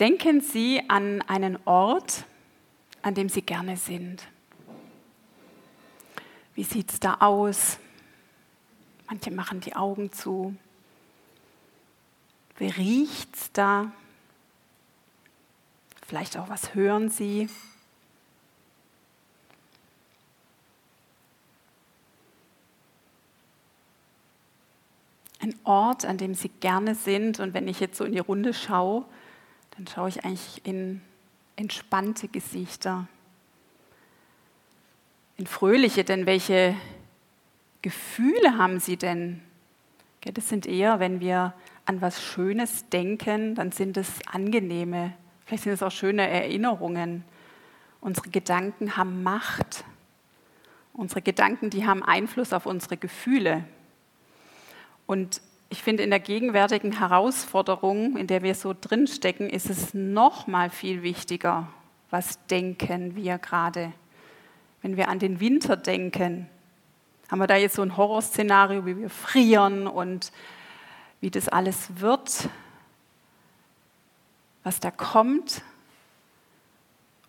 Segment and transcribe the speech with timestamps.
[0.00, 2.24] Denken Sie an einen Ort,
[3.02, 4.26] an dem Sie gerne sind.
[6.54, 7.78] Wie sieht es da aus?
[9.08, 10.56] Manche machen die Augen zu.
[12.56, 13.92] Wie riecht es da?
[16.06, 17.48] Vielleicht auch, was hören Sie?
[25.40, 27.38] Ein Ort, an dem Sie gerne sind.
[27.38, 29.04] Und wenn ich jetzt so in die Runde schaue,
[29.76, 31.00] dann schaue ich eigentlich in
[31.56, 33.06] entspannte Gesichter,
[35.36, 36.76] in fröhliche, denn welche
[37.82, 39.40] Gefühle haben Sie denn?
[40.20, 41.54] Das sind eher, wenn wir
[41.86, 45.12] an was Schönes denken, dann sind es angenehme,
[45.44, 47.24] vielleicht sind es auch schöne Erinnerungen.
[48.00, 49.84] Unsere Gedanken haben Macht.
[50.92, 53.64] Unsere Gedanken, die haben Einfluss auf unsere Gefühle.
[55.06, 55.42] Und
[55.74, 60.70] ich finde, in der gegenwärtigen Herausforderung, in der wir so drinstecken, ist es noch mal
[60.70, 61.66] viel wichtiger,
[62.10, 63.92] was denken wir gerade.
[64.82, 66.48] Wenn wir an den Winter denken,
[67.28, 70.30] haben wir da jetzt so ein Horrorszenario, wie wir frieren und
[71.20, 72.48] wie das alles wird,
[74.62, 75.62] was da kommt?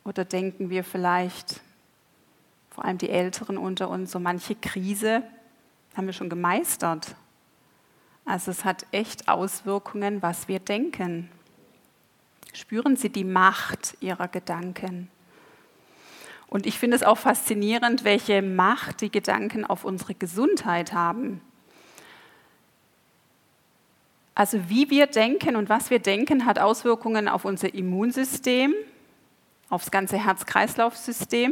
[0.03, 1.61] Oder denken wir vielleicht,
[2.70, 5.23] vor allem die Älteren unter uns, so manche Krise
[5.95, 7.16] haben wir schon gemeistert
[8.26, 11.30] also es hat echt Auswirkungen, was wir denken.
[12.54, 15.09] Spüren Sie die Macht Ihrer Gedanken?
[16.48, 21.42] Und ich finde es auch faszinierend, welche Macht die Gedanken auf unsere Gesundheit haben.
[24.34, 28.73] Also wie wir denken und was wir denken, hat Auswirkungen auf unser Immunsystem,
[29.70, 31.52] aufs ganze Herz-Kreislauf-System.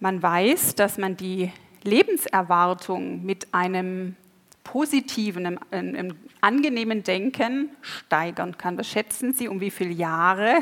[0.00, 4.16] Man weiß, dass man die Lebenserwartung mit einem
[4.64, 8.76] positiven, im, im, im angenehmen Denken steigern kann.
[8.76, 10.58] Das schätzen Sie um wie viele Jahre?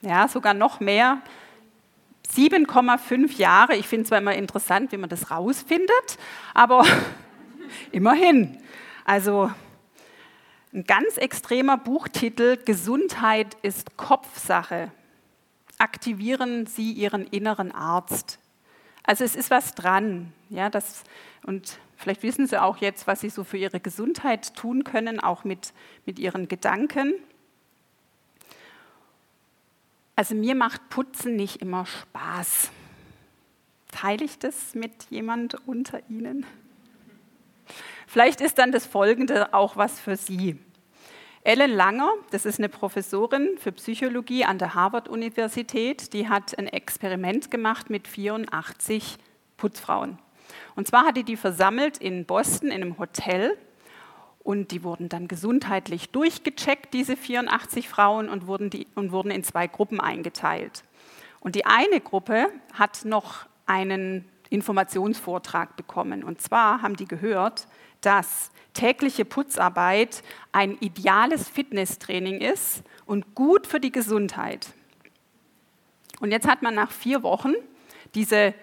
[0.00, 1.20] Ja, sogar noch mehr.
[2.34, 3.76] 7,5 Jahre.
[3.76, 6.18] Ich finde es zwar immer interessant, wie man das rausfindet,
[6.54, 6.84] aber
[7.92, 8.58] immerhin.
[9.04, 9.50] Also
[10.72, 14.90] ein ganz extremer Buchtitel, Gesundheit ist Kopfsache.
[15.78, 18.38] Aktivieren Sie Ihren inneren Arzt.
[19.02, 20.32] Also es ist was dran.
[20.50, 21.04] Ja, das,
[21.44, 25.44] und Vielleicht wissen Sie auch jetzt, was Sie so für Ihre Gesundheit tun können, auch
[25.44, 25.72] mit,
[26.04, 27.14] mit Ihren Gedanken.
[30.14, 32.70] Also mir macht Putzen nicht immer Spaß.
[33.92, 36.46] Teile ich das mit jemand unter Ihnen?
[38.06, 40.58] Vielleicht ist dann das Folgende auch was für Sie.
[41.44, 47.50] Ellen Langer, das ist eine Professorin für Psychologie an der Harvard-Universität, die hat ein Experiment
[47.50, 49.16] gemacht mit 84
[49.56, 50.18] Putzfrauen.
[50.76, 53.56] Und zwar hatte die versammelt in Boston in einem Hotel
[54.46, 59.42] und die wurden dann gesundheitlich durchgecheckt, diese 84 Frauen, und wurden, die, und wurden in
[59.42, 60.84] zwei Gruppen eingeteilt.
[61.40, 66.22] Und die eine Gruppe hat noch einen Informationsvortrag bekommen.
[66.22, 67.66] Und zwar haben die gehört,
[68.02, 70.22] dass tägliche Putzarbeit
[70.52, 74.68] ein ideales Fitnesstraining ist und gut für die Gesundheit.
[76.20, 77.54] Und jetzt hat man nach vier Wochen
[78.14, 78.54] diese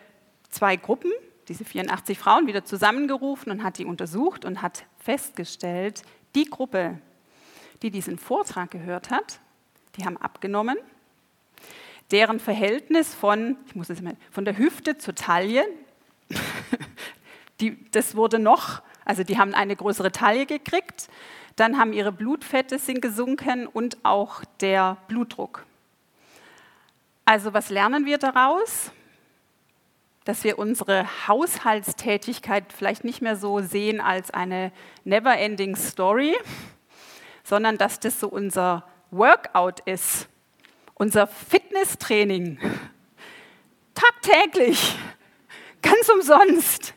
[0.49, 1.11] zwei Gruppen
[1.53, 6.01] diese 84 Frauen wieder zusammengerufen und hat die untersucht und hat festgestellt,
[6.33, 6.97] die Gruppe,
[7.83, 9.39] die diesen Vortrag gehört hat,
[9.95, 10.77] die haben abgenommen.
[12.09, 15.63] Deren Verhältnis von, ich muss mal, von der Hüfte zur Taille,
[17.61, 21.07] die, das wurde noch, also die haben eine größere Taille gekriegt,
[21.55, 25.67] dann haben ihre Blutfette sind gesunken und auch der Blutdruck.
[27.25, 28.91] Also was lernen wir daraus?
[30.25, 34.71] Dass wir unsere Haushaltstätigkeit vielleicht nicht mehr so sehen als eine
[35.03, 36.35] never-ending Story,
[37.43, 40.27] sondern dass das so unser Workout ist,
[40.95, 42.59] unser Fitnesstraining,
[43.93, 44.95] tagtäglich,
[45.81, 46.93] ganz umsonst.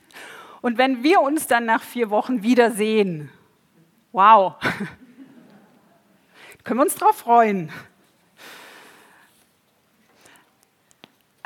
[0.62, 3.30] Und wenn wir uns dann nach vier Wochen wiedersehen,
[4.12, 4.54] wow,
[6.64, 7.70] können wir uns darauf freuen.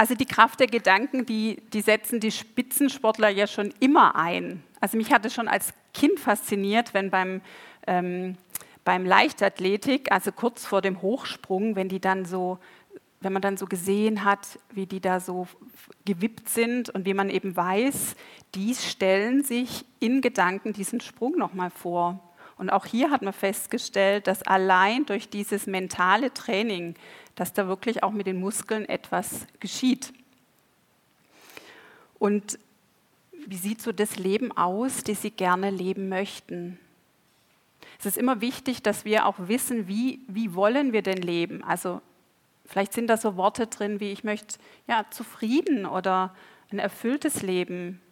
[0.01, 4.63] Also die Kraft der Gedanken, die, die setzen die Spitzensportler ja schon immer ein.
[4.81, 7.43] Also mich hat es schon als Kind fasziniert, wenn beim,
[7.87, 8.39] ähm,
[8.83, 12.59] beim Leichtathletik, also kurz vor dem Hochsprung, wenn die dann so,
[13.21, 15.47] wenn man dann so gesehen hat, wie die da so
[16.07, 18.17] gewippt sind und wie man eben weiß,
[18.55, 22.30] die stellen sich in Gedanken diesen Sprung nochmal vor.
[22.61, 26.95] Und auch hier hat man festgestellt, dass allein durch dieses mentale Training
[27.41, 30.13] dass da wirklich auch mit den Muskeln etwas geschieht.
[32.19, 32.59] Und
[33.47, 36.79] wie sieht so das Leben aus, das Sie gerne leben möchten?
[37.99, 41.65] Es ist immer wichtig, dass wir auch wissen, wie, wie wollen wir denn leben.
[41.65, 42.03] Also
[42.67, 46.35] vielleicht sind da so Worte drin, wie ich möchte ja, zufrieden oder
[46.71, 48.03] ein erfülltes Leben.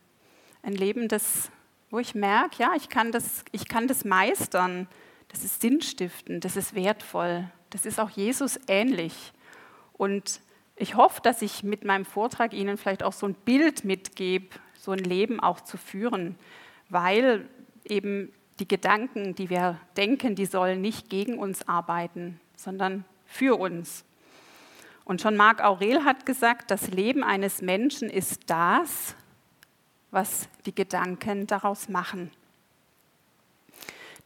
[0.62, 1.50] Ein Leben, das,
[1.90, 4.88] wo ich merke, ja, ich kann, das, ich kann das meistern.
[5.28, 7.50] Das ist sinnstiftend, das ist wertvoll.
[7.70, 9.32] Das ist auch Jesus ähnlich.
[9.92, 10.40] Und
[10.76, 14.92] ich hoffe, dass ich mit meinem Vortrag Ihnen vielleicht auch so ein Bild mitgebe, so
[14.92, 16.36] ein Leben auch zu führen,
[16.88, 17.48] weil
[17.84, 24.04] eben die Gedanken, die wir denken, die sollen nicht gegen uns arbeiten, sondern für uns.
[25.04, 29.16] Und schon Marc Aurel hat gesagt, das Leben eines Menschen ist das,
[30.10, 32.30] was die Gedanken daraus machen.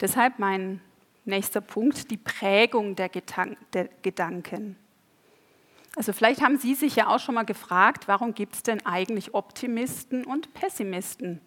[0.00, 0.80] Deshalb mein
[1.24, 4.76] nächster Punkt, die Prägung der, Gedan der Gedanken.
[5.94, 9.34] Also vielleicht haben Sie sich ja auch schon mal gefragt, warum gibt es denn eigentlich
[9.34, 11.40] Optimisten und Pessimisten?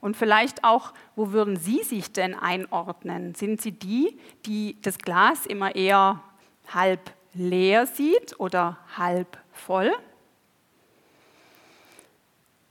[0.00, 3.34] Und vielleicht auch, wo würden Sie sich denn einordnen?
[3.34, 6.22] Sind Sie die, die das Glas immer eher
[6.72, 9.92] halb leer sieht oder halb voll?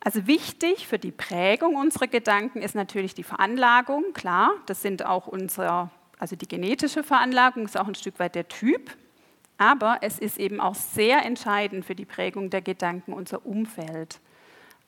[0.06, 5.28] Also wichtig für die Prägung unserer Gedanken ist natürlich die Veranlagung, klar, das sind auch
[5.28, 5.90] unsere,
[6.20, 8.92] also die genetische Veranlagung ist auch ein Stück weit der Typ,
[9.58, 14.20] aber es ist eben auch sehr entscheidend für die Prägung der Gedanken unser Umfeld.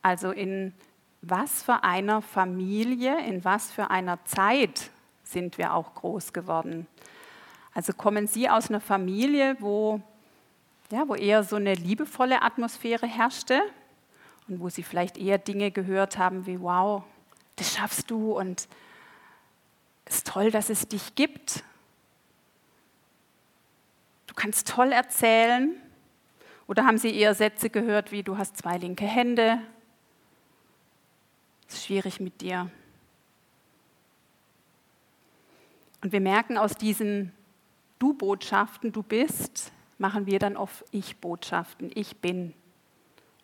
[0.02, 0.74] Also in
[1.22, 4.92] was für einer Familie, in was für einer Zeit
[5.24, 6.88] sind wir auch groß geworden.
[7.74, 10.02] Also kommen Sie aus einer Familie, wo,
[10.92, 13.62] ja, wo eher so eine liebevolle Atmosphäre herrschte
[14.48, 17.04] und wo Sie vielleicht eher Dinge gehört haben wie, wow,
[17.56, 18.68] das schaffst du und
[20.06, 21.64] es ist toll, dass es dich gibt
[24.36, 25.76] du kannst toll erzählen.
[26.68, 29.60] Oder haben Sie eher Sätze gehört wie, du hast zwei linke Hände,
[31.68, 32.70] es ist schwierig mit dir.
[36.02, 37.32] Und wir merken aus diesen
[37.98, 42.54] Du-Botschaften, du bist, machen wir dann oft Ich-Botschaften, ich bin.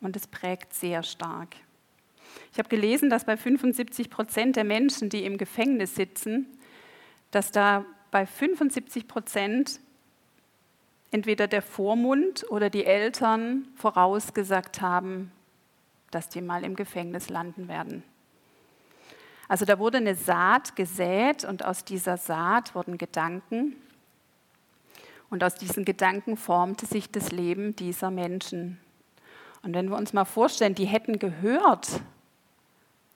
[0.02, 1.56] Und es prägt sehr stark.
[2.52, 6.46] Ich habe gelesen, dass bei 75 Prozent der Menschen, die im Gefängnis sitzen,
[7.30, 9.80] dass da bei 75 Prozent
[11.10, 15.32] entweder der Vormund oder die Eltern vorausgesagt haben,
[16.10, 18.02] dass die mal im Gefängnis landen werden.
[19.48, 23.76] Also da wurde eine Saat gesät und aus dieser Saat wurden Gedanken
[25.30, 28.78] und aus diesen Gedanken formte sich das Leben dieser Menschen.
[29.62, 32.00] Und wenn wir uns mal vorstellen, die hätten gehört,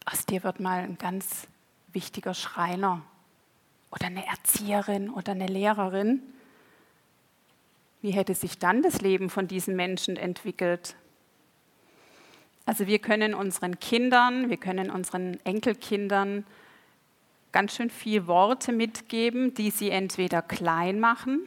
[0.04, 1.48] aus dir wird mal ein ganz
[1.92, 3.02] wichtiger Schreiner
[3.90, 6.22] oder eine Erzieherin oder eine Lehrerin,
[8.02, 10.94] wie hätte sich dann das Leben von diesen Menschen entwickelt?
[12.64, 16.44] Also wir können unseren Kindern, wir können unseren Enkelkindern
[17.50, 21.40] ganz schön viel Worte mitgeben, die sie entweder klein machen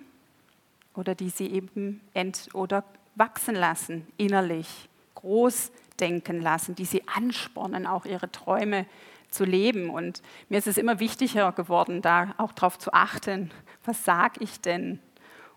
[0.95, 2.83] oder die sie eben ent oder
[3.15, 4.88] wachsen lassen, innerlich,
[5.21, 8.85] groß denken lassen, die sie anspornen, auch ihre Träume
[9.29, 9.89] zu leben.
[9.89, 13.51] Und mir ist es immer wichtiger geworden, da auch darauf zu achten,
[13.85, 14.99] was sage ich denn?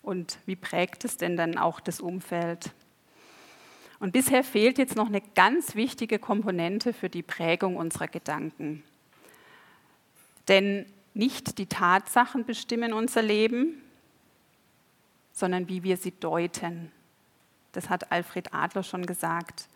[0.02, 2.72] und wie prägt es denn dann auch das Umfeld?
[4.00, 8.82] Und bisher fehlt jetzt noch eine ganz wichtige Komponente für die Prägung unserer Gedanken.
[10.48, 13.80] Denn nicht die Tatsachen bestimmen unser Leben,
[15.32, 16.90] sondern wie wir sie deuten.
[17.72, 19.68] Das hat Alfred Adler schon gesagt.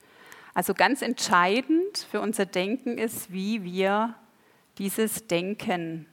[0.54, 4.14] Also ganz entscheidend für unser Denken ist, wie wir
[4.78, 6.06] dieses Denken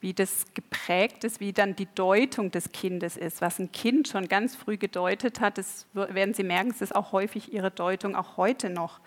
[0.00, 4.28] wie das geprägt ist, wie dann die Deutung des Kindes ist, was ein Kind schon
[4.28, 8.36] ganz früh gedeutet hat, das werden Sie merken, es ist auch häufig Ihre Deutung, auch
[8.36, 9.00] heute noch.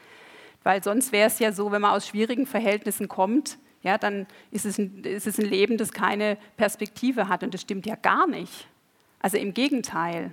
[0.63, 4.65] Weil sonst wäre es ja so, wenn man aus schwierigen Verhältnissen kommt, ja, dann ist
[4.65, 8.27] es, ein, ist es ein Leben, das keine Perspektive hat und das stimmt ja gar
[8.27, 8.67] nicht.
[9.20, 10.31] Also im Gegenteil.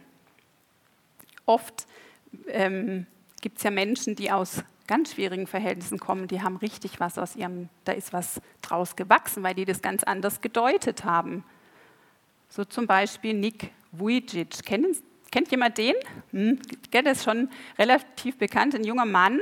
[1.49, 1.87] Oft
[2.49, 3.07] ähm,
[3.41, 7.37] gibt es ja Menschen, die aus ganz schwierigen Verhältnissen kommen, die haben richtig was aus
[7.37, 11.45] ihrem, da ist was draus gewachsen, weil die das ganz anders gedeutet haben.
[12.51, 14.63] So zum Beispiel Nick Vujicic.
[14.65, 14.99] Kennt,
[15.31, 15.95] kennt jemand den?
[16.33, 16.61] Hm,
[16.93, 19.41] der ist schon relativ bekannt, ein junger Mann,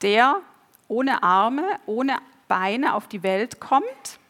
[0.00, 0.40] der
[0.86, 4.20] ohne Arme, ohne Beine auf die Welt kommt.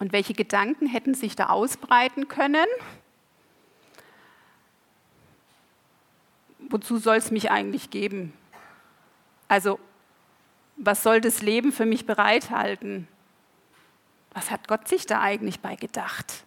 [0.00, 2.66] Und welche Gedanken hätten sich da ausbreiten können?
[6.70, 8.32] Wozu soll es mich eigentlich geben?
[9.48, 9.80] Also,
[10.76, 13.08] was soll das Leben für mich bereithalten?
[14.32, 16.44] Was hat Gott sich da eigentlich bei gedacht?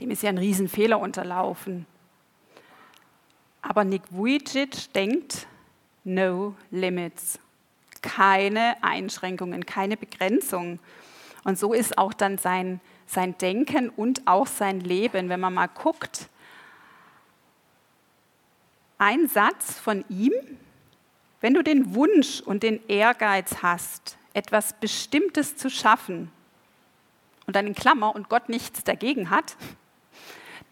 [0.00, 1.86] Dem ist ja ein Riesenfehler unterlaufen.
[3.60, 5.48] Aber Nick Vujicic denkt,
[6.04, 7.40] no limits.
[8.00, 10.78] Keine Einschränkungen, keine Begrenzung.
[11.42, 15.28] Und so ist auch dann sein, sein Denken und auch sein Leben.
[15.28, 16.28] Wenn man mal guckt,
[18.98, 20.32] ein Satz von ihm,
[21.40, 26.30] wenn du den Wunsch und den Ehrgeiz hast, etwas Bestimmtes zu schaffen,
[27.48, 29.56] und dann in Klammer und Gott nichts dagegen hat,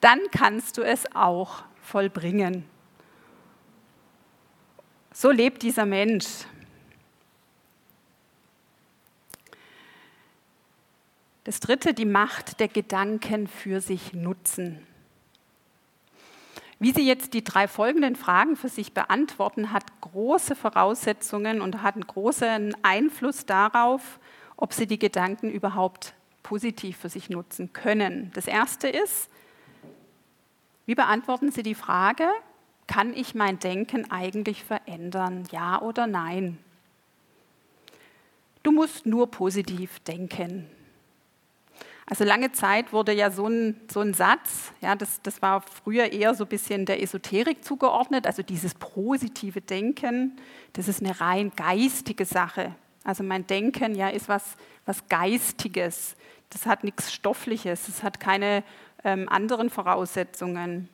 [0.03, 2.67] dann kannst du es auch vollbringen.
[5.11, 6.27] So lebt dieser Mensch.
[11.45, 14.87] Das dritte, die Macht der Gedanken für sich nutzen.
[16.79, 21.95] Wie Sie jetzt die drei folgenden Fragen für sich beantworten, hat große Voraussetzungen und hat
[21.95, 24.21] einen großen Einfluss darauf,
[24.57, 28.31] ob Sie die Gedanken überhaupt positiv für sich nutzen können.
[28.35, 29.31] Das erste ist,
[30.85, 32.29] wie beantworten Sie die Frage,
[32.87, 36.59] kann ich mein Denken eigentlich verändern, ja oder nein?
[38.63, 40.69] Du musst nur positiv denken.
[42.09, 46.13] Also lange Zeit wurde ja so ein, so ein Satz, ja, das, das war früher
[46.13, 50.37] eher so ein bisschen der Esoterik zugeordnet, also dieses positive Denken,
[50.75, 52.77] das ist eine rein geistige Sache.
[53.03, 56.15] Also mein Denken ja, ist was, was Geistiges,
[56.51, 58.63] das hat nichts Stoffliches, es hat keine
[59.03, 60.89] ähm, anderen Voraussetzungen.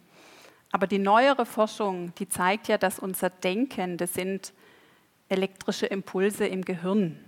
[0.71, 4.55] Aber die neuere Forschung, die zeigt ja, dass unser Denken, das sind
[5.29, 7.23] elektrische Impulse im Gehirn.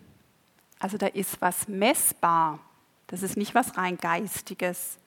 [0.78, 2.60] Also da ist was messbar.
[3.06, 4.99] Das ist nicht was rein Geistiges.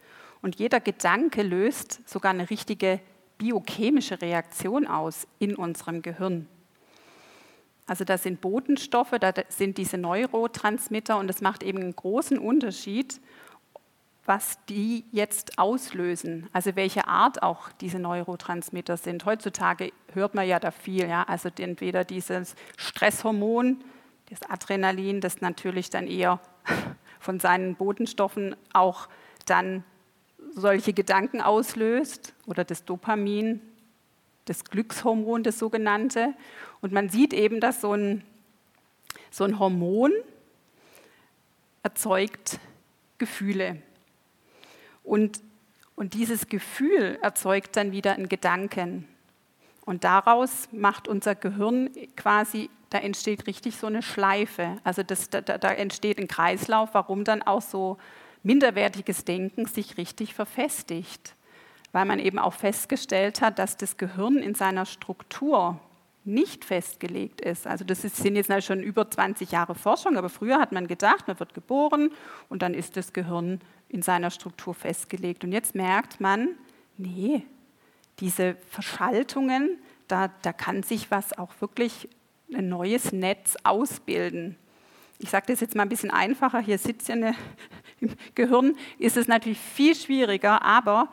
[0.42, 3.00] Und jeder Gedanke löst sogar eine richtige
[3.38, 6.48] biochemische Reaktion aus in unserem Gehirn.
[7.86, 13.22] Also das sind Botenstoffe, da sind diese Neurotransmitter und es macht eben einen großen Unterschied,
[14.26, 19.24] was die jetzt auslösen, also welche Art auch diese Neurotransmitter sind.
[19.24, 21.24] Heutzutage hört man ja da viel, ja?
[21.24, 23.82] also entweder dieses Stresshormon,
[24.30, 26.42] das Adrenalin, das natürlich dann eher
[27.20, 29.08] von seinen Botenstoffen auch
[29.46, 29.84] dann
[30.54, 33.62] solche Gedanken auslöst oder das Dopamin,
[34.46, 36.34] das Glückshormon, das sogenannte.
[36.82, 38.24] Und man sieht eben, dass so ein,
[39.32, 40.12] so ein Hormon
[41.84, 42.60] erzeugt
[43.18, 43.82] Gefühle.
[45.04, 45.42] Und,
[45.96, 49.08] und dieses Gefühl erzeugt dann wieder einen Gedanken.
[49.86, 54.78] Und daraus macht unser Gehirn quasi da entsteht richtig so eine Schleife.
[54.84, 57.98] Also das, da, da entsteht ein Kreislauf, warum dann auch so
[58.44, 61.36] minderwertiges Denken sich richtig verfestigt.
[61.92, 65.80] Weil man eben auch festgestellt hat, dass das Gehirn in seiner Struktur
[66.28, 67.66] nicht festgelegt ist.
[67.66, 71.28] Also das ist, sind jetzt schon über 20 Jahre Forschung, aber früher hat man gedacht,
[71.28, 72.12] man wird geboren
[72.50, 75.46] und dann ist das Gehirn in seiner Struktur festgelegt.
[75.46, 76.50] Und jetzt merkt man,
[76.98, 77.44] nee,
[78.20, 79.78] diese Verschaltungen,
[80.10, 82.10] da, da kann sich was auch wirklich
[82.54, 84.58] ein neues Netz ausbilden.
[85.20, 87.36] Ich sage das jetzt mal ein bisschen einfacher, hier sitzt ja eine,
[88.00, 91.10] im Gehirn, ist es natürlich viel schwieriger, aber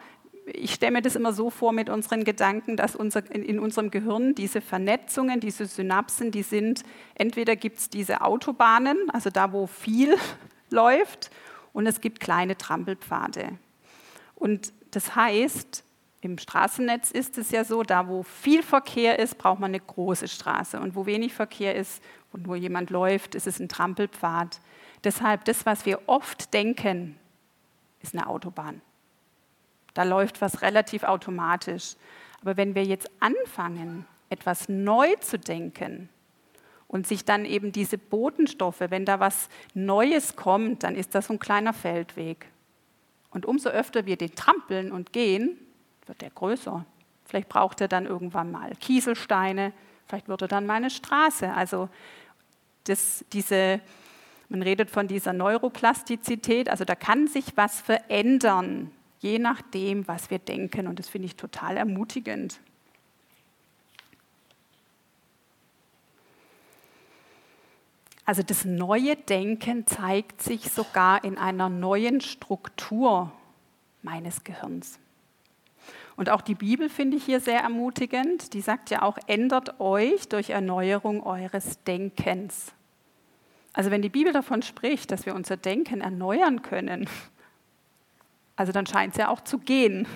[0.47, 3.91] ich stelle mir das immer so vor mit unseren Gedanken, dass unser, in, in, unserem
[3.91, 6.83] Gehirn diese Vernetzungen, diese Synapsen, die sind,
[7.15, 10.17] entweder gibt es diese Autobahnen, also da, wo viel
[10.71, 11.31] läuft,
[11.75, 13.59] und es gibt kleine Trampelpfade.
[14.37, 15.84] Und das heißt,
[16.25, 20.29] im Straßennetz ist es ja so, da wo viel Verkehr ist, braucht man eine große
[20.29, 20.81] Straße.
[20.81, 22.03] Und wo wenig Verkehr ist
[22.33, 24.61] und nur jemand läuft, ist es ein Trampelpfad.
[25.05, 27.19] Deshalb, das, was wir oft denken,
[28.01, 28.81] ist eine Autobahn.
[29.93, 31.95] Da läuft was relativ automatisch.
[32.41, 36.09] Aber wenn wir jetzt anfangen, etwas neu zu denken
[36.89, 41.35] und sich dann eben diese Botenstoffe, wenn da was Neues kommt, dann ist das so
[41.35, 42.47] ein kleiner Feldweg.
[43.31, 45.59] Und umso öfter wir den trampeln und gehen,
[46.07, 46.85] wird er größer.
[47.25, 49.73] Vielleicht braucht er dann irgendwann mal Kieselsteine,
[50.07, 51.53] vielleicht wird er dann mal eine Straße.
[51.53, 51.89] Also
[52.85, 53.81] das, diese,
[54.49, 60.39] man redet von dieser Neuroplastizität, also da kann sich was verändern, je nachdem, was wir
[60.39, 60.87] denken.
[60.87, 62.61] Und das finde ich total ermutigend.
[68.27, 73.31] Also das neue Denken zeigt sich sogar in einer neuen Struktur
[74.03, 74.99] meines Gehirns.
[76.17, 78.55] Und auch die Bibel finde ich hier sehr ermutigend.
[78.55, 82.73] Die sagt ja auch, ändert euch durch Erneuerung eures Denkens.
[83.73, 87.09] Also wenn die Bibel davon spricht, dass wir unser Denken erneuern können,
[88.57, 90.07] also dann scheint es ja auch zu gehen.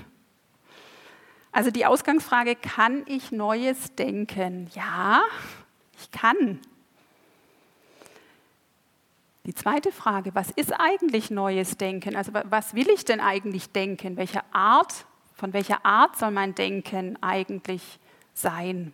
[1.50, 4.70] Also die Ausgangsfrage, kann ich Neues denken?
[4.74, 5.22] Ja,
[5.98, 6.60] ich kann.
[9.44, 12.14] Die zweite Frage, was ist eigentlich neues Denken?
[12.14, 14.16] Also was will ich denn eigentlich denken?
[14.16, 15.06] Welche Art
[15.38, 17.98] von welcher Art soll mein Denken eigentlich
[18.34, 18.92] sein?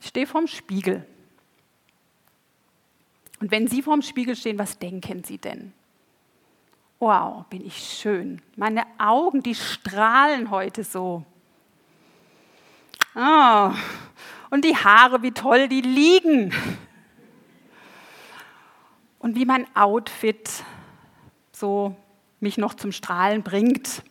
[0.00, 1.06] Ich stehe vorm Spiegel.
[3.40, 5.74] Und wenn Sie vorm Spiegel stehen, was denken Sie denn?
[7.00, 8.40] wow, bin ich schön.
[8.56, 11.24] Meine Augen, die strahlen heute so.
[13.16, 13.70] Oh,
[14.50, 16.52] und die Haare, wie toll die liegen.
[19.18, 20.62] Und wie mein Outfit
[21.52, 21.96] so
[22.38, 24.02] mich noch zum Strahlen bringt.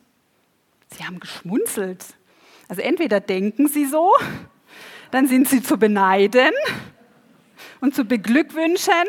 [0.96, 2.04] Sie haben geschmunzelt.
[2.68, 4.14] Also entweder denken sie so,
[5.10, 6.52] dann sind sie zu beneiden
[7.80, 9.04] und zu beglückwünschen,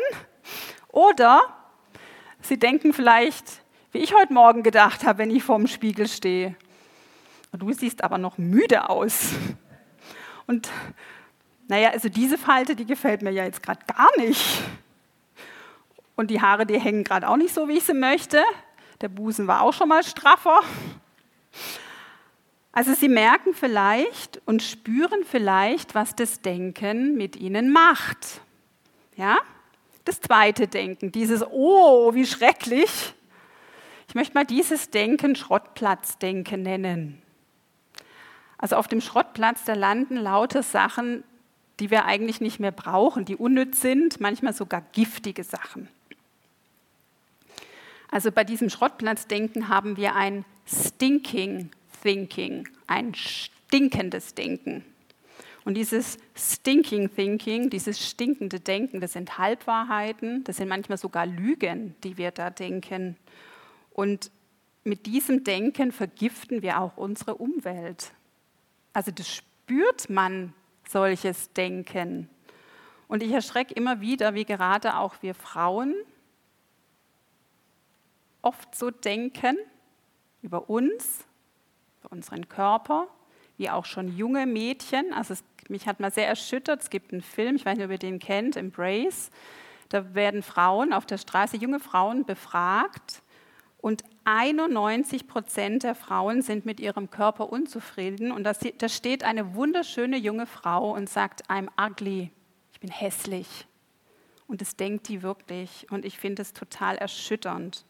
[0.92, 1.40] oder
[2.42, 3.62] sie denken vielleicht,
[3.92, 6.54] wie ich heute Morgen gedacht habe, wenn ich vorm Spiegel stehe.
[7.52, 9.30] Du siehst aber noch müde aus.
[10.46, 10.70] Und
[11.68, 14.62] naja, also diese Falte, die gefällt mir ja jetzt gerade gar nicht.
[16.14, 18.42] Und die Haare, die hängen gerade auch nicht so, wie ich sie möchte.
[19.00, 20.60] Der Busen war auch schon mal straffer.
[22.72, 28.40] Also Sie merken vielleicht und spüren vielleicht, was das Denken mit Ihnen macht.
[29.16, 29.38] Ja?
[30.04, 33.14] Das zweite Denken, dieses Oh, wie schrecklich.
[34.08, 37.22] Ich möchte mal dieses Denken Schrottplatzdenken nennen.
[38.58, 41.24] Also auf dem Schrottplatz, da landen lauter Sachen,
[41.80, 45.88] die wir eigentlich nicht mehr brauchen, die unnütz sind, manchmal sogar giftige Sachen.
[48.10, 51.70] Also bei diesem Schrottplatzdenken haben wir ein Stinking
[52.02, 54.84] Thinking, ein stinkendes Denken.
[55.64, 61.94] Und dieses Stinking Thinking, dieses stinkende Denken, das sind Halbwahrheiten, das sind manchmal sogar Lügen,
[62.02, 63.16] die wir da denken.
[63.92, 64.30] Und
[64.82, 68.12] mit diesem Denken vergiften wir auch unsere Umwelt.
[68.92, 70.52] Also das spürt man,
[70.88, 72.28] solches Denken.
[73.06, 75.94] Und ich erschrecke immer wieder, wie gerade auch wir Frauen
[78.42, 79.56] oft so denken
[80.42, 81.24] über uns,
[82.00, 83.08] über unseren Körper,
[83.56, 85.12] wie auch schon junge Mädchen.
[85.12, 87.92] Also es, mich hat mal sehr erschüttert, es gibt einen Film, ich weiß nicht, ob
[87.92, 89.30] ihr den kennt, Embrace.
[89.88, 93.22] Da werden Frauen auf der Straße, junge Frauen befragt
[93.82, 98.30] und 91 Prozent der Frauen sind mit ihrem Körper unzufrieden.
[98.30, 102.30] Und da steht eine wunderschöne junge Frau und sagt, I'm ugly,
[102.72, 103.66] ich bin hässlich.
[104.46, 105.88] Und das denkt die wirklich.
[105.90, 107.84] Und ich finde es total erschütternd.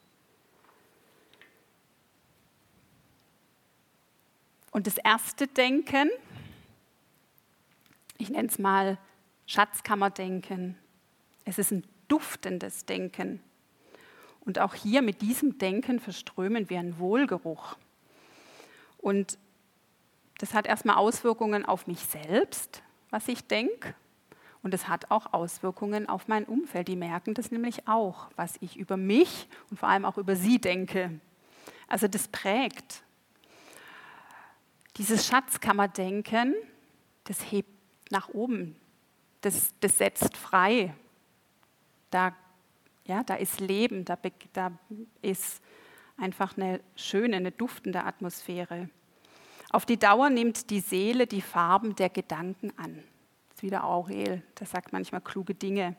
[4.72, 6.10] Und das erste Denken,
[8.18, 8.98] ich nenne es mal
[9.46, 10.76] Schatzkammerdenken.
[11.44, 13.40] Es ist ein duftendes Denken.
[14.40, 17.76] Und auch hier mit diesem Denken verströmen wir einen Wohlgeruch.
[18.98, 19.38] Und
[20.38, 23.94] das hat erstmal Auswirkungen auf mich selbst, was ich denke.
[24.62, 26.88] Und es hat auch Auswirkungen auf mein Umfeld.
[26.88, 30.60] Die merken das nämlich auch, was ich über mich und vor allem auch über sie
[30.60, 31.20] denke.
[31.88, 33.02] Also das prägt.
[34.96, 36.54] Dieses Schatzkammerdenken,
[37.24, 37.70] das hebt
[38.10, 38.76] nach oben,
[39.40, 40.94] das, das setzt frei.
[42.10, 42.36] Da
[43.06, 44.16] ja, da ist Leben, da,
[44.52, 44.72] da
[45.22, 45.62] ist
[46.16, 48.88] einfach eine schöne, eine duftende Atmosphäre.
[49.70, 53.02] Auf die Dauer nimmt die Seele die Farben der Gedanken an.
[53.48, 55.96] Das ist wieder Aurel, der sagt manchmal kluge Dinge.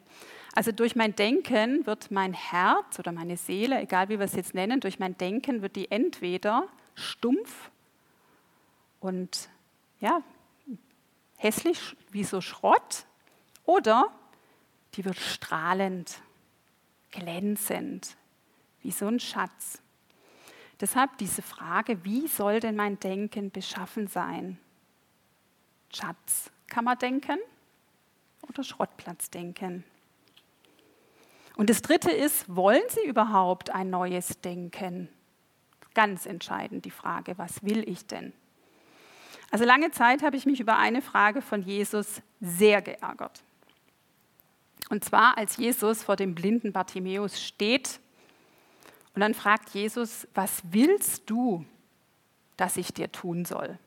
[0.56, 4.54] Also durch mein Denken wird mein Herz oder meine Seele, egal wie wir es jetzt
[4.54, 7.72] nennen, durch mein Denken wird die entweder stumpf
[9.04, 9.50] und
[10.00, 10.24] ja,
[11.36, 13.06] hässlich wie so Schrott
[13.66, 14.08] oder
[14.94, 16.22] die wird strahlend
[17.12, 18.16] glänzend,
[18.82, 19.82] wie so ein Schatz.
[20.80, 24.58] Deshalb diese Frage, wie soll denn mein Denken beschaffen sein?
[25.94, 27.40] Schatz, kann man denken
[28.48, 29.84] oder Schrottplatz denken?
[31.56, 35.10] Und das Dritte ist, wollen Sie überhaupt ein neues Denken?
[35.94, 38.34] Ganz entscheidend die Frage, was will ich denn?
[39.54, 43.44] Also lange Zeit habe ich mich über eine Frage von Jesus sehr geärgert.
[44.90, 48.00] Und zwar, als Jesus vor dem blinden Bartimäus steht
[49.14, 51.66] und dann fragt Jesus, was willst du,
[52.58, 53.78] dass ich dir tun soll?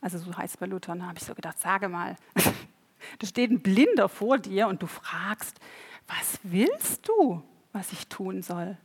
[0.00, 2.16] Also so heißt es bei Luther, da habe ich so gedacht, sage mal,
[3.20, 5.60] da steht ein Blinder vor dir und du fragst,
[6.08, 7.40] was willst du,
[7.72, 8.76] was ich tun soll?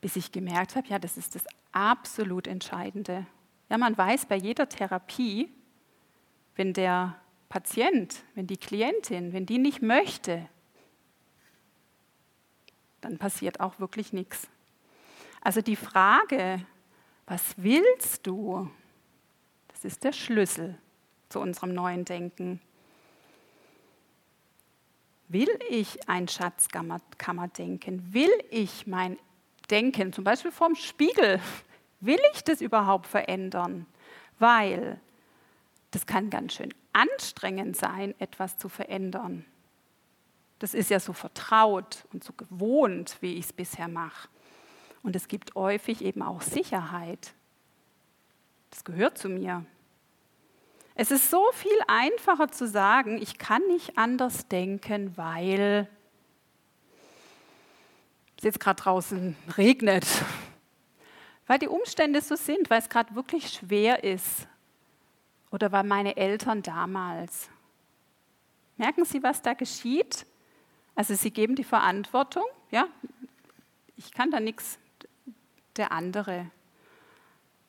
[0.00, 3.26] Bis ich gemerkt habe, ja, das ist das absolut Entscheidende.
[3.72, 5.48] Ja, man weiß bei jeder Therapie,
[6.56, 10.46] wenn der Patient, wenn die Klientin, wenn die nicht möchte,
[13.00, 14.46] dann passiert auch wirklich nichts.
[15.40, 16.66] Also die Frage,
[17.24, 18.70] was willst du,
[19.68, 20.76] das ist der Schlüssel
[21.30, 22.60] zu unserem neuen Denken.
[25.28, 28.12] Will ich ein Schatzkammerdenken?
[28.12, 29.18] Will ich mein
[29.70, 31.40] Denken, zum Beispiel vorm Spiegel,
[32.02, 33.86] will ich das überhaupt verändern?
[34.38, 35.00] Weil
[35.92, 39.44] das kann ganz schön anstrengend sein, etwas zu verändern.
[40.58, 44.28] Das ist ja so vertraut und so gewohnt, wie ich es bisher mache.
[45.02, 47.34] Und es gibt häufig eben auch Sicherheit.
[48.70, 49.64] Das gehört zu mir.
[50.94, 55.88] Es ist so viel einfacher zu sagen, ich kann nicht anders denken, weil
[58.36, 60.06] es jetzt gerade draußen regnet,
[61.52, 64.48] weil die Umstände so sind, weil es gerade wirklich schwer ist
[65.50, 67.50] oder weil meine Eltern damals.
[68.78, 70.24] Merken Sie, was da geschieht?
[70.94, 72.86] Also Sie geben die Verantwortung, ja,
[73.98, 74.78] ich kann da nichts,
[75.76, 76.50] der andere.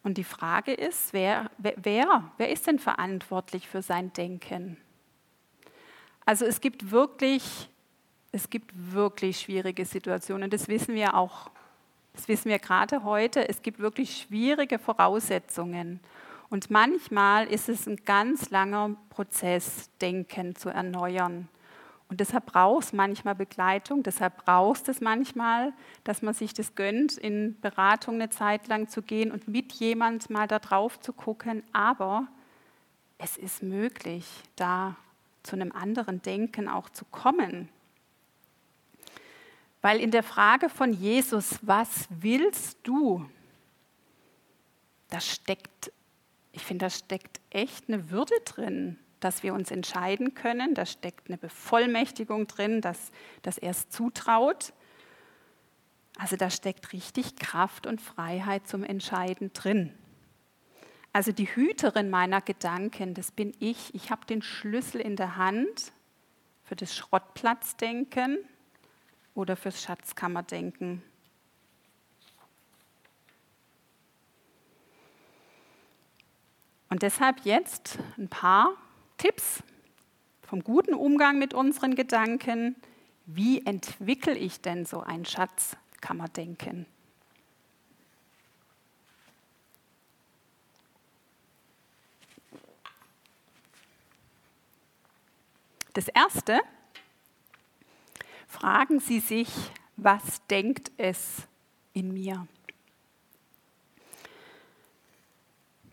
[0.01, 4.77] Und die Frage ist, wer, wer, wer ist denn verantwortlich für sein Denken?
[6.25, 7.67] Also es gibt wirklich,
[8.31, 11.51] es gibt wirklich schwierige Situationen, das wissen wir auch.
[12.13, 13.49] Das wissen wir gerade heute.
[13.49, 15.99] Es gibt wirklich schwierige Voraussetzungen.
[16.49, 21.49] Und manchmal ist es ein ganz langer Prozess, Denken zu erneuern.
[22.09, 25.73] Und deshalb braucht es manchmal Begleitung, deshalb braucht es manchmal,
[26.03, 30.29] dass man sich das gönnt, in Beratung eine Zeit lang zu gehen und mit jemand
[30.29, 31.63] mal da drauf zu gucken.
[31.73, 32.27] Aber
[33.17, 34.95] es ist möglich, da
[35.41, 37.69] zu einem anderen Denken auch zu kommen.
[39.83, 43.29] Weil in der Frage von Jesus, was willst du,
[45.09, 45.91] da steckt,
[46.51, 50.75] ich finde, da steckt echt eine Würde drin dass wir uns entscheiden können.
[50.75, 54.73] Da steckt eine Bevollmächtigung drin, dass, dass er es zutraut.
[56.17, 59.93] Also da steckt richtig Kraft und Freiheit zum Entscheiden drin.
[61.13, 63.93] Also die Hüterin meiner Gedanken, das bin ich.
[63.95, 65.93] Ich habe den Schlüssel in der Hand
[66.63, 68.37] für das Schrottplatzdenken
[69.35, 71.01] oder fürs Schatzkammerdenken.
[76.89, 78.75] Und deshalb jetzt ein paar
[79.17, 79.63] Tipps
[80.43, 82.75] vom guten Umgang mit unseren Gedanken.
[83.25, 86.85] Wie entwickle ich denn so ein Schatzkammerdenken?
[95.93, 96.59] Das Erste,
[98.53, 99.49] fragen Sie sich,
[99.97, 101.47] was denkt es
[101.93, 102.47] in mir?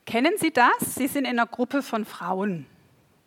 [0.04, 0.94] Kennen Sie das?
[0.94, 2.66] Sie sind in einer Gruppe von Frauen.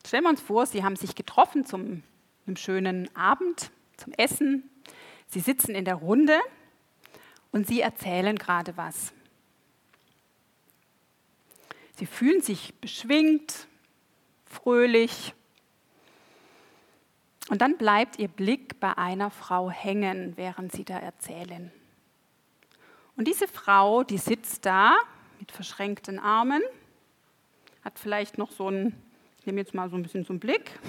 [0.05, 2.03] Stellen wir uns vor, Sie haben sich getroffen zum
[2.45, 4.69] einem schönen Abend, zum Essen.
[5.27, 6.39] Sie sitzen in der Runde
[7.51, 9.13] und Sie erzählen gerade was.
[11.95, 13.67] Sie fühlen sich beschwingt,
[14.45, 15.33] fröhlich.
[17.49, 21.71] Und dann bleibt Ihr Blick bei einer Frau hängen, während Sie da erzählen.
[23.15, 24.95] Und diese Frau, die sitzt da
[25.39, 26.61] mit verschränkten Armen,
[27.83, 28.95] hat vielleicht noch so ein
[29.43, 30.79] ich nehme jetzt mal so ein bisschen zum Blick.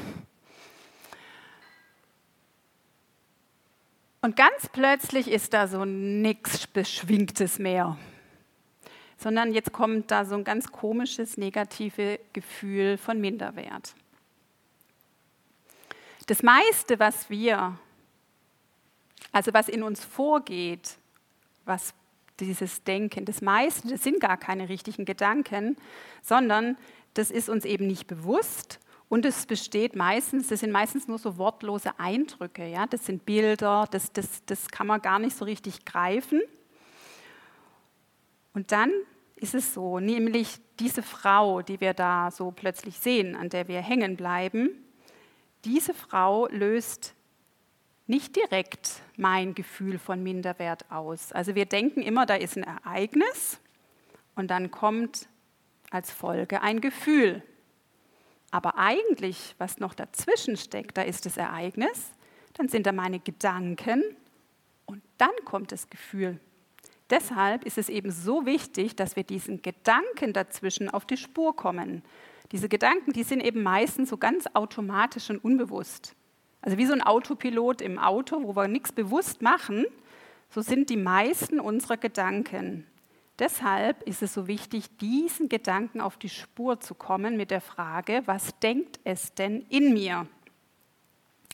[4.21, 7.99] Und ganz plötzlich ist da so nichts Beschwingtes mehr,
[9.17, 13.97] sondern jetzt kommt da so ein ganz komisches, negatives Gefühl von Minderwert.
[16.27, 17.79] Das meiste, was wir,
[19.33, 20.97] also was in uns vorgeht,
[21.65, 21.95] was
[22.41, 25.77] dieses Denken, das meiste, das sind gar keine richtigen Gedanken,
[26.23, 26.77] sondern
[27.15, 31.39] das ist uns eben nicht bewusst und es besteht meistens, das sind meistens nur so
[31.39, 32.87] wortlose Eindrücke, ja?
[32.87, 36.43] das sind Bilder, das, das, das kann man gar nicht so richtig greifen.
[38.55, 38.91] Und dann
[39.37, 43.81] ist es so, nämlich diese Frau, die wir da so plötzlich sehen, an der wir
[43.81, 44.84] hängen bleiben,
[45.64, 47.14] diese Frau löst
[48.07, 51.33] nicht direkt mein Gefühl von Minderwert aus.
[51.33, 53.59] Also wir denken immer, da ist ein Ereignis
[54.35, 55.29] und dann kommt
[55.90, 57.42] als Folge ein Gefühl.
[58.50, 62.12] Aber eigentlich, was noch dazwischen steckt, da ist das Ereignis,
[62.53, 64.03] dann sind da meine Gedanken
[64.87, 66.38] und dann kommt das Gefühl.
[67.11, 72.03] Deshalb ist es eben so wichtig, dass wir diesen Gedanken dazwischen auf die Spur kommen.
[72.55, 76.14] Diese Gedanken, die sind eben meistens so ganz automatisch und unbewusst.
[76.62, 79.85] Also wie so ein Autopilot im Auto, wo wir nichts bewusst machen,
[80.51, 82.87] so sind die meisten unserer Gedanken.
[83.40, 88.23] Deshalb ist es so wichtig, diesen Gedanken auf die Spur zu kommen mit der Frage,
[88.27, 90.29] was denkt es denn in mir?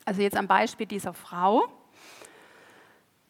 [0.05, 1.63] Also jetzt am Beispiel dieser Frau.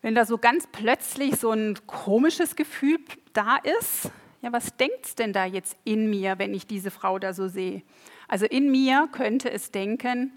[0.03, 2.99] Wenn da so ganz plötzlich so ein komisches Gefühl
[3.33, 4.11] da ist,
[4.43, 7.49] ja, was denkt es denn da jetzt in mir, wenn ich diese Frau da so
[7.49, 7.83] sehe?
[8.29, 10.33] Also in mir könnte es denken,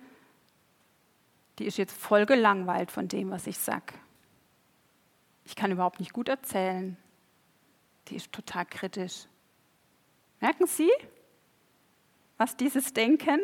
[1.59, 3.93] die ist jetzt voll gelangweilt von dem, was ich sage.
[5.45, 6.97] Ich kann überhaupt nicht gut erzählen
[8.09, 9.25] die ist total kritisch.
[10.39, 10.91] Merken Sie,
[12.37, 13.39] was dieses Denken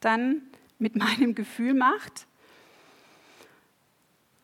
[0.00, 0.42] dann
[0.78, 2.26] mit meinem Gefühl macht?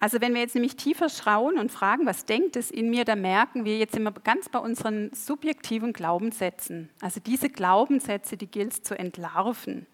[0.03, 3.21] Also wenn wir jetzt nämlich tiefer schauen und fragen, was denkt es in mir, dann
[3.21, 6.91] merken wir jetzt immer ganz bei unseren subjektiven Glaubenssätzen.
[7.01, 9.87] Also diese Glaubenssätze, die gilt es zu entlarven.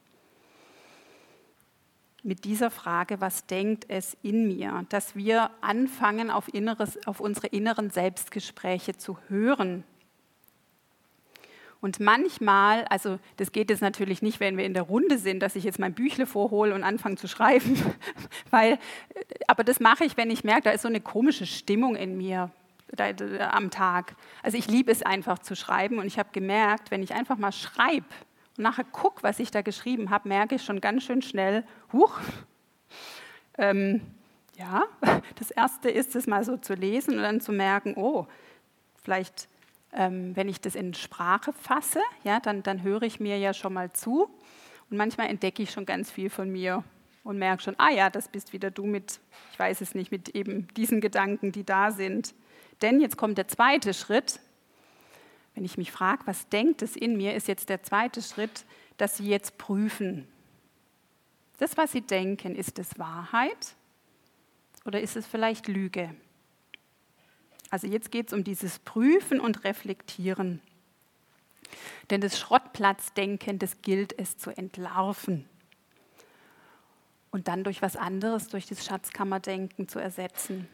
[2.23, 4.87] Mit dieser Frage, was denkt es in mir?
[4.89, 9.85] Dass wir anfangen, auf, inneres, auf unsere inneren Selbstgespräche zu hören
[11.81, 15.55] und manchmal, also das geht jetzt natürlich nicht, wenn wir in der Runde sind, dass
[15.55, 17.81] ich jetzt mein Büchle vorhole und anfange zu schreiben,
[18.51, 18.79] weil,
[19.47, 22.51] aber das mache ich, wenn ich merke, da ist so eine komische Stimmung in mir
[23.53, 24.17] am Tag.
[24.43, 27.53] Also ich liebe es einfach zu schreiben und ich habe gemerkt, wenn ich einfach mal
[27.53, 28.07] schreibe
[28.57, 32.19] und nachher gucke, was ich da geschrieben habe, merke ich schon ganz schön schnell, huch,
[33.59, 34.01] ähm,
[34.57, 34.85] ja,
[35.37, 38.27] das Erste ist es mal so zu lesen und dann zu merken, oh,
[38.97, 39.49] vielleicht
[39.93, 43.73] ähm, wenn ich das in Sprache fasse, ja, dann, dann höre ich mir ja schon
[43.73, 44.29] mal zu
[44.91, 46.85] und manchmal entdecke ich schon ganz viel von mir
[47.25, 49.21] und merke schon, ah ja, das bist wieder du mit,
[49.53, 52.35] ich weiß es nicht, mit eben diesen Gedanken, die da sind.
[52.81, 54.41] Denn jetzt kommt der zweite Schritt.
[55.55, 58.65] Wenn ich mich frage, was denkt es in mir, ist jetzt der zweite Schritt,
[58.97, 60.27] dass Sie jetzt prüfen.
[61.59, 63.75] Das, was Sie denken, ist es Wahrheit
[64.85, 66.15] oder ist es vielleicht Lüge?
[67.71, 70.61] Also jetzt geht es um dieses Prüfen und Reflektieren.
[72.11, 75.45] Denn das Schrottplatzdenken, das gilt es zu entlarven
[77.31, 80.69] und dann durch was anderes, durch das Schatzkammerdenken zu ersetzen.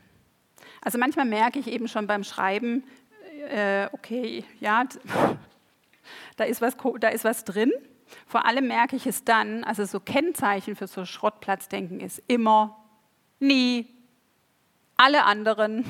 [0.81, 2.85] Also manchmal merke ich eben schon beim Schreiben,
[3.49, 4.85] äh, okay, ja,
[6.37, 7.73] da ist, was, da ist was drin.
[8.27, 12.79] Vor allem merke ich es dann, also so Kennzeichen für so Schrottplatzdenken ist immer,
[13.41, 13.89] nie,
[14.97, 15.85] alle anderen,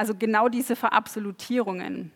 [0.00, 2.10] also genau diese Verabsolutierungen.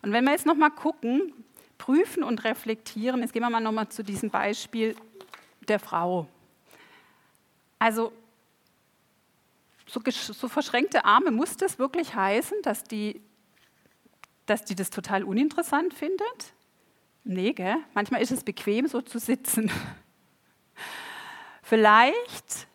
[0.00, 1.34] Und wenn wir jetzt nochmal gucken,
[1.76, 4.96] prüfen und reflektieren, jetzt gehen wir mal nochmal zu diesem Beispiel
[5.68, 6.26] der Frau.
[7.78, 8.10] Also
[9.84, 13.20] so, so, verschränkte Arme, muss das wirklich heißen, dass die,
[14.46, 16.54] dass die das total uninteressant findet?
[17.24, 17.76] Nee, gell?
[17.92, 19.70] Manchmal ist es bequem, so zu sitzen.
[21.62, 22.66] Vielleicht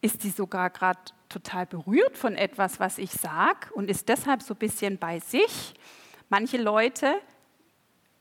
[0.00, 4.54] ist sie sogar gerade total berührt von etwas, was ich sage und ist deshalb so
[4.54, 5.74] ein bisschen bei sich.
[6.28, 7.14] Manche Leute,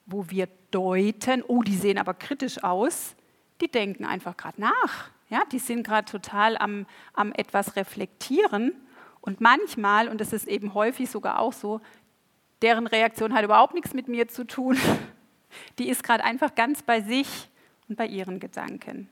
[0.05, 3.15] wo wir deuten, oh, die sehen aber kritisch aus,
[3.61, 5.09] die denken einfach gerade nach.
[5.29, 8.73] Ja, die sind gerade total am, am etwas reflektieren
[9.25, 11.81] und manchmal, und das ist eben häufig sogar auch so,
[12.61, 14.77] deren Reaktion hat überhaupt nichts mit mir zu tun.
[15.79, 17.49] Die ist gerade einfach ganz bei sich
[17.87, 19.09] und bei ihren Gedanken.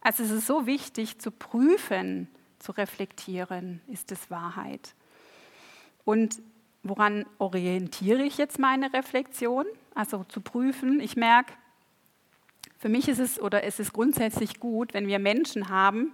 [0.00, 2.28] Also es ist so wichtig zu prüfen,
[2.60, 4.94] zu reflektieren, ist es Wahrheit?
[6.04, 6.40] Und
[6.82, 9.66] woran orientiere ich jetzt meine Reflexion?
[9.94, 11.52] Also zu prüfen, ich merke,
[12.78, 16.12] für mich ist es oder ist es grundsätzlich gut, wenn wir Menschen haben,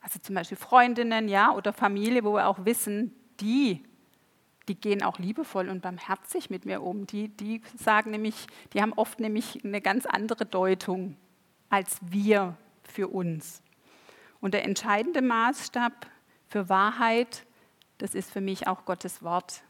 [0.00, 3.82] also zum Beispiel Freundinnen, ja, oder Familie, wo wir auch wissen, die,
[4.68, 7.06] die gehen auch liebevoll und barmherzig mit mir um.
[7.06, 11.16] Die, die sagen nämlich, die haben oft nämlich eine ganz andere Deutung
[11.68, 13.63] als wir für uns.
[14.44, 16.06] Und der entscheidende Maßstab
[16.48, 17.46] für Wahrheit,
[17.96, 19.62] das ist für mich auch Gottes Wort.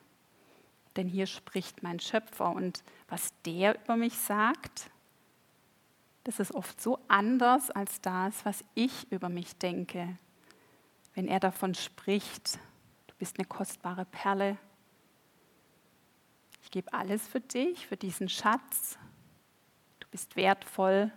[0.97, 4.91] Denn hier spricht mein Schöpfer und was der über mich sagt,
[6.25, 10.19] das ist oft so anders als das, was ich über mich denke.
[11.15, 12.59] Wenn er davon spricht,
[13.07, 14.59] du bist eine kostbare Perle,
[16.65, 18.99] ich gebe alles für dich, für diesen Schatz,
[20.01, 21.13] du bist wertvoll,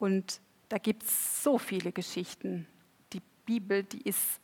[0.00, 2.66] Und da gibt es so viele Geschichten.
[3.12, 4.40] Die Bibel, die ist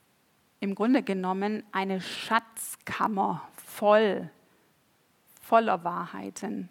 [0.61, 4.31] im Grunde genommen eine Schatzkammer voll,
[5.41, 6.69] voller Wahrheiten.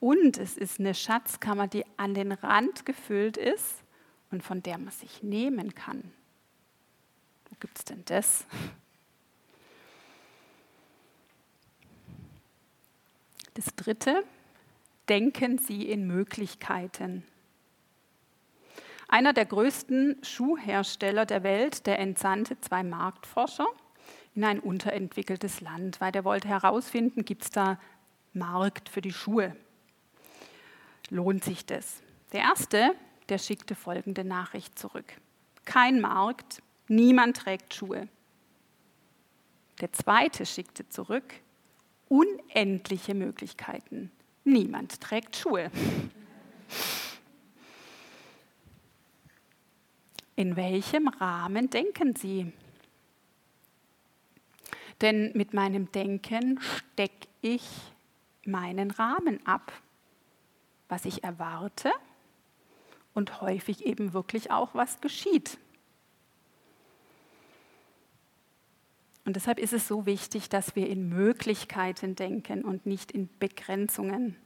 [0.00, 3.84] Und es ist eine Schatzkammer, die an den Rand gefüllt ist
[4.30, 6.10] und von der man sich nehmen kann.
[7.50, 8.46] Wo gibt es denn das?
[13.54, 14.24] Das dritte,
[15.10, 17.24] denken Sie in Möglichkeiten.
[19.12, 23.66] Einer der größten Schuhhersteller der Welt, der entsandte zwei Marktforscher
[24.34, 27.78] in ein unterentwickeltes Land, weil der wollte herausfinden, gibt es da
[28.32, 29.54] Markt für die Schuhe?
[31.10, 32.02] Lohnt sich das?
[32.32, 32.94] Der erste,
[33.28, 35.12] der schickte folgende Nachricht zurück.
[35.66, 38.08] Kein Markt, niemand trägt Schuhe.
[39.82, 41.34] Der zweite schickte zurück,
[42.08, 44.10] unendliche Möglichkeiten.
[44.44, 45.70] Niemand trägt Schuhe.
[50.36, 52.52] In welchem Rahmen denken Sie?
[55.00, 57.68] Denn mit meinem Denken stecke ich
[58.44, 59.72] meinen Rahmen ab,
[60.88, 61.90] was ich erwarte
[63.14, 65.58] und häufig eben wirklich auch was geschieht.
[69.24, 74.36] Und deshalb ist es so wichtig, dass wir in Möglichkeiten denken und nicht in Begrenzungen.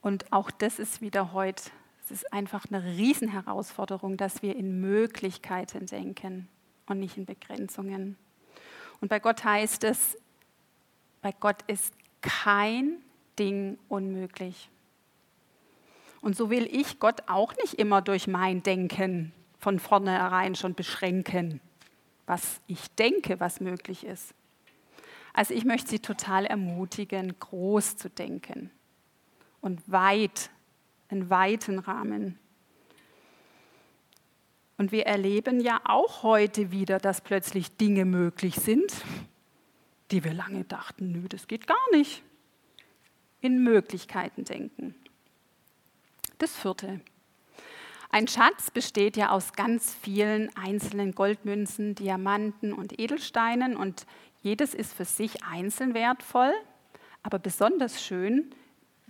[0.00, 1.70] Und auch das ist wieder heute,
[2.04, 6.48] es ist einfach eine Riesenherausforderung, dass wir in Möglichkeiten denken
[6.86, 8.16] und nicht in Begrenzungen.
[9.00, 10.18] Und bei Gott heißt es,
[11.22, 12.98] bei Gott ist kein
[13.38, 14.68] Ding unmöglich.
[16.20, 21.60] Und so will ich Gott auch nicht immer durch mein Denken von vornherein schon beschränken,
[22.26, 24.34] was ich denke, was möglich ist.
[25.32, 28.70] Also ich möchte Sie total ermutigen, groß zu denken
[29.60, 30.50] und weit,
[31.14, 32.38] einen weiten Rahmen.
[34.76, 38.92] Und wir erleben ja auch heute wieder, dass plötzlich Dinge möglich sind,
[40.10, 42.22] die wir lange dachten, nö, das geht gar nicht.
[43.40, 44.94] In Möglichkeiten denken.
[46.38, 47.00] Das vierte.
[48.10, 54.06] Ein Schatz besteht ja aus ganz vielen einzelnen Goldmünzen, Diamanten und Edelsteinen und
[54.42, 56.52] jedes ist für sich einzeln wertvoll,
[57.22, 58.50] aber besonders schön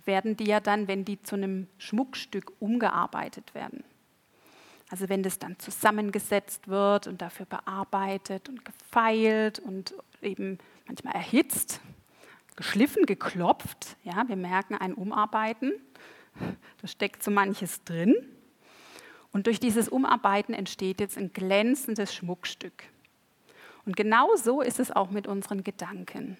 [0.05, 3.83] werden die ja dann, wenn die zu einem Schmuckstück umgearbeitet werden.
[4.89, 11.81] Also wenn das dann zusammengesetzt wird und dafür bearbeitet und gefeilt und eben manchmal erhitzt,
[12.55, 13.97] geschliffen, geklopft.
[14.03, 15.73] Ja, wir merken ein Umarbeiten.
[16.81, 18.13] Da steckt so manches drin.
[19.31, 22.83] Und durch dieses Umarbeiten entsteht jetzt ein glänzendes Schmuckstück.
[23.85, 26.37] Und genau so ist es auch mit unseren Gedanken.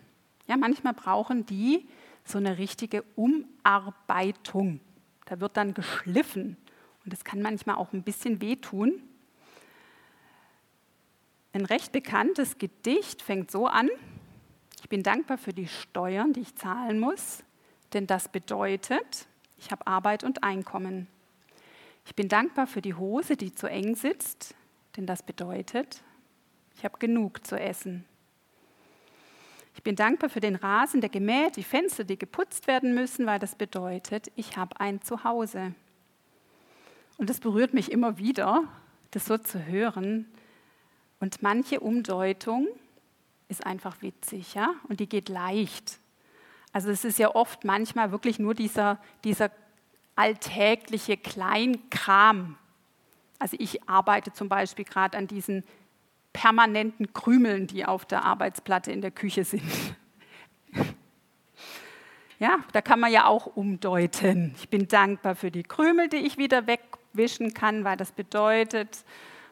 [0.47, 1.88] Ja, manchmal brauchen die
[2.25, 4.81] so eine richtige Umarbeitung.
[5.25, 6.57] Da wird dann geschliffen
[7.03, 9.01] und das kann manchmal auch ein bisschen wehtun.
[11.53, 13.89] Ein recht bekanntes Gedicht fängt so an,
[14.81, 17.43] ich bin dankbar für die Steuern, die ich zahlen muss,
[17.93, 21.07] denn das bedeutet, ich habe Arbeit und Einkommen.
[22.05, 24.53] Ich bin dankbar für die Hose, die zu eng sitzt,
[24.95, 26.03] denn das bedeutet,
[26.75, 28.05] ich habe genug zu essen.
[29.75, 33.39] Ich bin dankbar für den Rasen, der gemäht, die Fenster, die geputzt werden müssen, weil
[33.39, 35.75] das bedeutet, ich habe ein Zuhause.
[37.17, 38.63] Und das berührt mich immer wieder,
[39.11, 40.27] das so zu hören.
[41.19, 42.67] Und manche Umdeutung
[43.49, 45.99] ist einfach witzig, ja, und die geht leicht.
[46.71, 49.51] Also es ist ja oft manchmal wirklich nur dieser, dieser
[50.15, 52.57] alltägliche Kleinkram.
[53.39, 55.65] Also ich arbeite zum Beispiel gerade an diesen
[56.36, 59.63] permanenten Krümeln, die auf der Arbeitsplatte in der Küche sind.
[62.38, 64.54] Ja, da kann man ja auch umdeuten.
[64.58, 69.06] Ich bin dankbar für die Krümel, die ich wieder wegwischen kann, weil das bedeutet,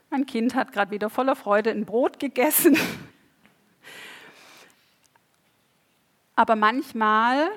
[0.10, 2.78] mein Kind hat gerade wieder voller Freude ein Brot gegessen.
[6.36, 7.52] Aber manchmal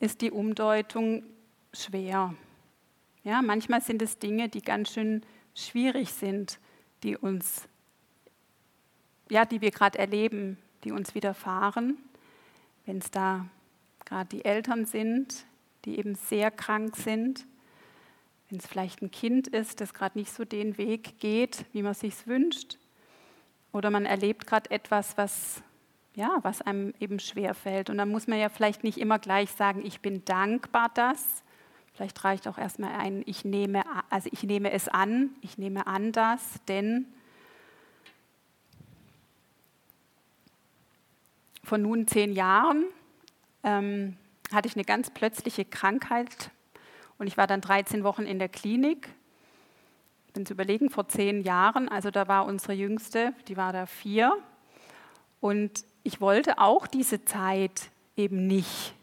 [0.00, 1.24] ist die Umdeutung
[1.74, 2.32] schwer.
[3.22, 6.58] Ja, manchmal sind es Dinge, die ganz schön schwierig sind,
[7.02, 7.68] die uns,
[9.30, 11.98] ja, die wir gerade erleben, die uns widerfahren.
[12.84, 13.46] Wenn es da
[14.04, 15.46] gerade die Eltern sind,
[15.84, 17.46] die eben sehr krank sind,
[18.48, 21.94] wenn es vielleicht ein Kind ist, das gerade nicht so den Weg geht, wie man
[21.94, 22.78] sich wünscht,
[23.72, 25.62] oder man erlebt gerade etwas, was
[26.14, 27.88] ja, was einem eben schwer fällt.
[27.88, 31.44] Und dann muss man ja vielleicht nicht immer gleich sagen, ich bin dankbar das.
[31.94, 36.12] Vielleicht reicht auch erstmal ein, ich nehme, also ich nehme es an, ich nehme an
[36.12, 37.06] das, denn
[41.62, 42.84] vor nun zehn Jahren
[43.62, 44.16] ähm,
[44.52, 46.50] hatte ich eine ganz plötzliche Krankheit
[47.20, 49.08] und ich war dann 13 Wochen in der Klinik.
[50.32, 54.38] Wenn Sie überlegen, vor zehn Jahren, also da war unsere Jüngste, die war da vier.
[55.40, 58.94] Und ich wollte auch diese Zeit eben nicht,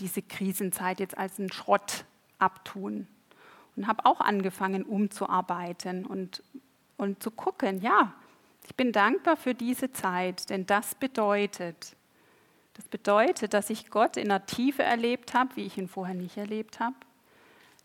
[0.00, 2.04] diese Krisenzeit jetzt als einen Schrott
[2.38, 3.06] abtun.
[3.74, 6.42] Und habe auch angefangen, umzuarbeiten und,
[6.98, 8.12] und zu gucken, ja,
[8.66, 11.96] ich bin dankbar für diese Zeit, denn das bedeutet,
[12.74, 16.36] das bedeutet, dass ich Gott in der Tiefe erlebt habe, wie ich ihn vorher nicht
[16.36, 16.96] erlebt habe.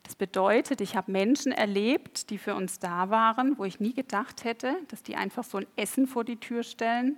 [0.04, 4.44] Das bedeutet, ich habe Menschen erlebt, die für uns da waren, wo ich nie gedacht
[4.44, 7.18] hätte, dass die einfach so ein Essen vor die Tür stellen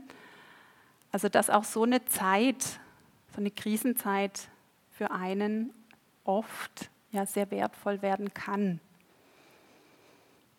[1.13, 2.63] also dass auch so eine Zeit,
[3.33, 4.49] so eine Krisenzeit
[4.89, 5.71] für einen
[6.25, 8.81] oft ja sehr wertvoll werden kann.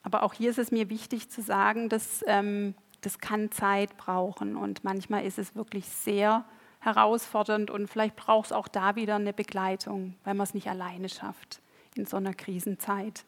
[0.04, 2.74] Aber auch hier ist es mir wichtig zu sagen, dass ähm,
[3.04, 6.44] das kann Zeit brauchen und manchmal ist es wirklich sehr
[6.80, 11.08] herausfordernd und vielleicht braucht es auch da wieder eine Begleitung, weil man es nicht alleine
[11.08, 11.60] schafft
[11.94, 13.24] in so einer Krisenzeit.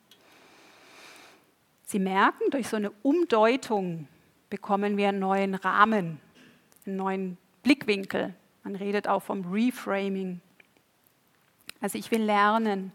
[1.85, 4.09] Sie merken, durch so eine Umdeutung
[4.51, 6.21] bekommen wir einen neuen Rahmen
[6.87, 8.35] einen neuen Blickwinkel.
[8.63, 10.41] Man redet auch vom Reframing.
[11.81, 12.93] Also ich will lernen,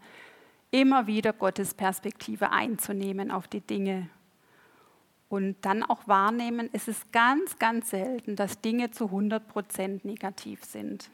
[0.70, 4.08] immer wieder Gottes Perspektive einzunehmen auf die Dinge.
[5.32, 10.62] Und dann auch wahrnehmen, es ist ganz, ganz selten, dass Dinge zu 100 Prozent negativ
[10.62, 11.08] sind.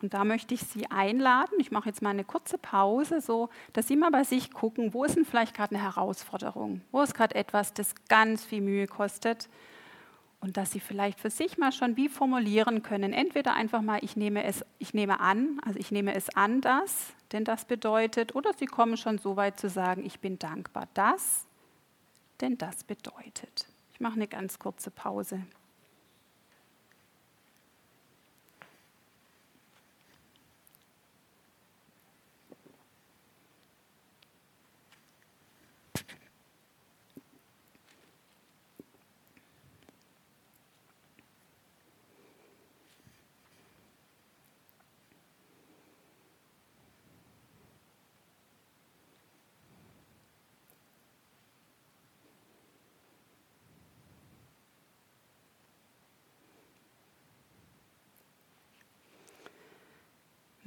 [0.00, 1.58] Und da möchte ich Sie einladen.
[1.58, 5.04] Ich mache jetzt mal eine kurze Pause, so dass Sie mal bei sich gucken, wo
[5.04, 6.80] ist denn vielleicht gerade eine Herausforderung?
[6.90, 9.50] Wo ist gerade etwas, das ganz viel Mühe kostet?
[10.40, 13.12] Und dass Sie vielleicht für sich mal schon wie formulieren können.
[13.12, 17.12] Entweder einfach mal, ich nehme es, ich nehme an, also ich nehme es an, das,
[17.32, 21.45] denn das bedeutet, oder Sie kommen schon so weit zu sagen, ich bin dankbar, das,
[22.40, 23.66] denn das bedeutet.
[23.92, 25.42] Ich mache eine ganz kurze Pause.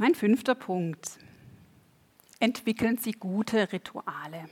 [0.01, 1.19] Mein fünfter Punkt.
[2.39, 4.45] Entwickeln Sie gute Rituale.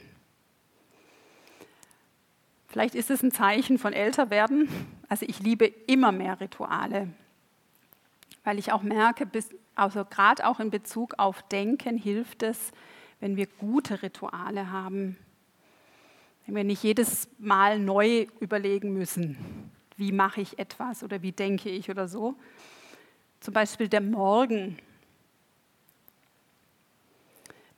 [2.68, 4.68] Vielleicht ist es ein Zeichen von Älterwerden.
[5.08, 7.08] Also ich liebe immer mehr Rituale,
[8.44, 9.26] weil ich auch merke,
[9.74, 12.74] also gerade auch in Bezug auf Denken hilft es,
[13.22, 15.16] wenn wir gute Rituale haben.
[16.46, 21.70] Wenn wir nicht jedes Mal neu überlegen müssen, wie mache ich etwas oder wie denke
[21.70, 22.36] ich oder so.
[23.40, 24.78] Zum Beispiel der Morgen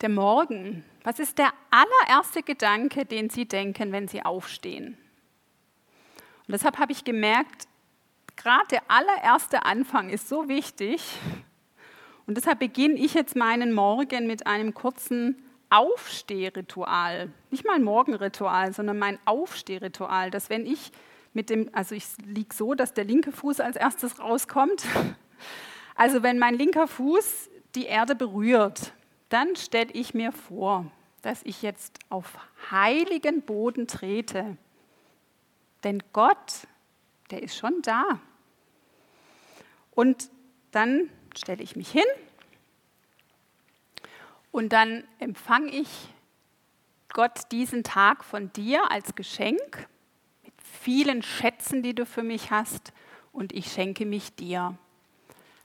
[0.02, 0.84] der Morgen.
[1.04, 4.98] Was ist der allererste Gedanke, den Sie denken, wenn Sie aufstehen?
[6.48, 7.68] Und deshalb habe ich gemerkt,
[8.36, 11.20] gerade der allererste Anfang ist so wichtig.
[12.26, 17.32] Und deshalb beginne ich jetzt meinen Morgen mit einem kurzen Aufstehritual.
[17.52, 20.32] Nicht mal ein Morgenritual, sondern mein Aufstehritual.
[20.32, 20.92] Dass wenn ich
[21.34, 24.84] mit dem, also ich liege so, dass der linke Fuß als erstes rauskommt.
[25.96, 28.94] Also wenn mein linker Fuß die Erde berührt,
[29.30, 32.38] dann stelle ich mir vor, dass ich jetzt auf
[32.72, 34.58] heiligen Boden trete.
[35.84, 36.68] Denn Gott,
[37.32, 38.20] der ist schon da.
[39.92, 40.30] Und
[40.72, 42.06] dann stelle ich mich hin
[44.52, 45.90] und dann empfange ich
[47.10, 49.88] Gott diesen Tag von dir als Geschenk
[50.44, 52.94] mit vielen Schätzen, die du für mich hast
[53.32, 54.78] und ich schenke mich dir.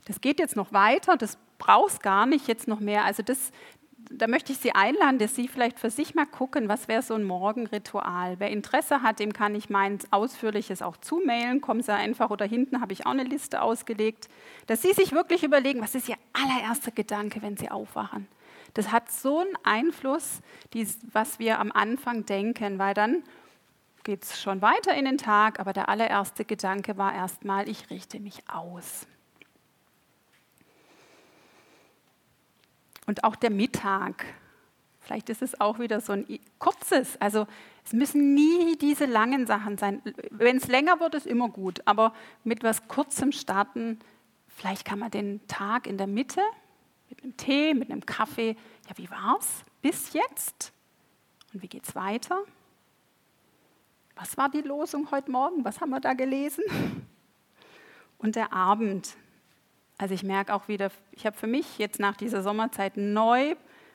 [0.06, 3.05] Das geht jetzt noch weiter, das brauchst gar nicht jetzt noch mehr.
[3.05, 3.50] Also das,
[4.11, 7.14] da möchte ich Sie einladen, dass Sie vielleicht für sich mal gucken, was wäre so
[7.14, 8.36] ein Morgenritual.
[8.38, 11.61] Wer Interesse hat, dem kann ich mein ausführliches auch zumailen.
[11.61, 14.28] Kommen Sie einfach oder hinten habe ich auch eine Liste ausgelegt,
[14.66, 18.28] dass Sie sich wirklich überlegen, was ist Ihr allererster Gedanke, wenn Sie aufwachen.
[18.74, 20.40] Das hat so einen Einfluss,
[21.12, 23.22] was wir am Anfang denken, weil dann
[24.02, 28.20] geht es schon weiter in den Tag, aber der allererste Gedanke war erstmal, ich richte
[28.20, 29.07] mich aus.
[33.07, 34.24] Und auch der Mittag.
[35.00, 36.26] Vielleicht ist es auch wieder so ein
[36.59, 37.20] kurzes.
[37.20, 37.46] Also
[37.84, 40.00] es müssen nie diese langen Sachen sein.
[40.30, 41.82] Wenn es länger wird, ist immer gut.
[41.84, 43.98] Aber mit was Kurzem starten,
[44.48, 46.40] vielleicht kann man den Tag in der Mitte
[47.11, 48.57] mit einem Tee, mit einem Kaffee.
[48.88, 50.72] Ja, wie war's bis jetzt?
[51.52, 52.38] Und wie geht's weiter?
[54.16, 55.64] Was war die Losung heute Morgen?
[55.64, 56.64] Was haben wir da gelesen?
[58.18, 59.16] Und der Abend.
[59.97, 63.55] Also ich merke auch wieder, ich habe für mich jetzt nach dieser Sommerzeit neu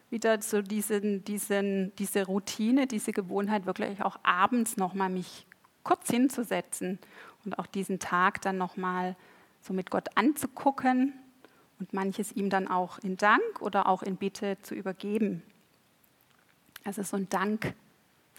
[0.10, 5.45] wieder so diesen, diesen, diese Routine, diese Gewohnheit, wirklich auch abends nochmal mich
[5.84, 7.00] kurz hinzusetzen
[7.45, 9.16] und auch diesen Tag dann nochmal
[9.62, 11.14] so mit Gott anzugucken
[11.80, 15.43] und manches ihm dann auch in Dank oder auch in Bitte zu übergeben.
[16.84, 17.74] Also so ein Dank,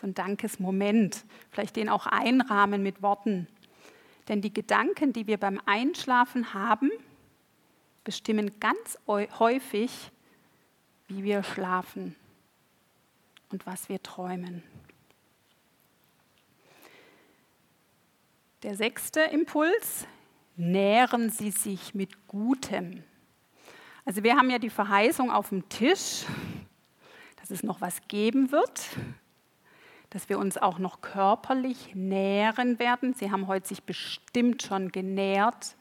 [0.00, 3.46] so ein Dankesmoment, vielleicht den auch einrahmen mit Worten.
[4.28, 6.90] Denn die Gedanken, die wir beim Einschlafen haben,
[8.05, 10.11] bestimmen ganz häufig,
[11.09, 12.16] wie wir schlafen
[13.51, 14.62] und was wir träumen.
[18.62, 20.07] Der sechste Impuls,
[20.57, 23.03] nähren Sie sich mit Gutem.
[24.05, 26.26] Also wir haben ja die Verheißung auf dem Tisch,
[27.36, 28.82] dass es noch was geben wird,
[30.11, 33.14] dass wir uns auch noch körperlich nähren werden.
[33.14, 35.76] Sie haben heute sich bestimmt schon genährt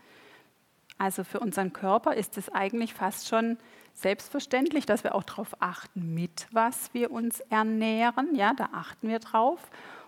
[0.99, 3.57] also für unseren Körper ist es eigentlich fast schon
[3.93, 8.35] selbstverständlich, dass wir auch darauf achten, mit was wir uns ernähren.
[8.35, 9.59] Ja, da achten wir drauf.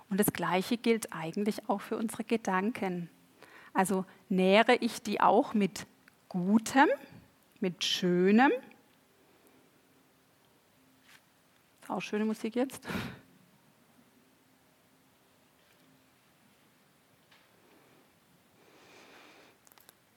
[0.09, 3.09] Und das Gleiche gilt eigentlich auch für unsere Gedanken.
[3.73, 5.87] Also nähre ich die auch mit
[6.27, 6.87] Gutem,
[7.61, 8.51] mit Schönem.
[11.87, 12.87] auch schöne Musik jetzt.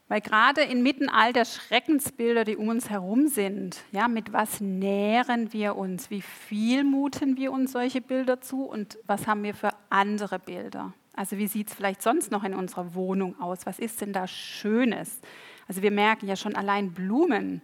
[0.09, 5.52] Weil gerade inmitten all der Schreckensbilder, die um uns herum sind, ja, mit was nähren
[5.52, 6.11] wir uns?
[6.11, 10.92] Wie viel muten wir uns solche Bilder zu und was haben wir für andere Bilder?
[11.14, 13.64] Also wie sieht es vielleicht sonst noch in unserer Wohnung aus?
[13.64, 15.20] Was ist denn da Schönes?
[15.68, 17.62] Also wir merken ja schon allein Blumen,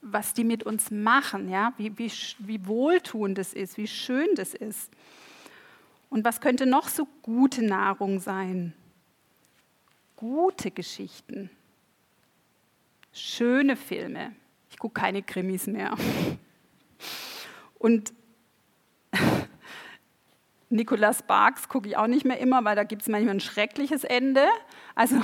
[0.00, 1.74] was die mit uns machen, ja?
[1.76, 4.90] wie, wie, wie wohltuend es ist, wie schön das ist.
[6.08, 8.72] Und was könnte noch so gute Nahrung sein?
[10.16, 11.50] Gute Geschichten,
[13.12, 14.34] schöne Filme.
[14.70, 15.96] Ich gucke keine Krimis mehr.
[17.78, 18.12] Und
[20.68, 24.04] Nicolas Barks gucke ich auch nicht mehr immer, weil da gibt es manchmal ein schreckliches
[24.04, 24.46] Ende.
[24.94, 25.22] Also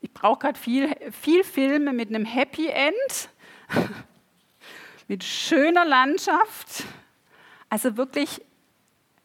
[0.00, 3.30] ich brauche gerade viel, viel Filme mit einem Happy End,
[5.08, 6.84] mit schöner Landschaft.
[7.68, 8.42] Also wirklich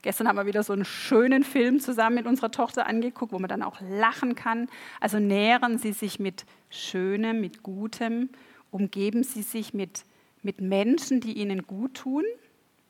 [0.06, 3.50] Gestern haben wir wieder so einen schönen Film zusammen mit unserer Tochter angeguckt, wo man
[3.50, 4.70] dann auch lachen kann.
[5.02, 8.30] Also nähren Sie sich mit Schönem, mit Gutem,
[8.70, 10.06] umgeben Sie sich mit,
[10.44, 12.24] mit Menschen, die Ihnen gut tun,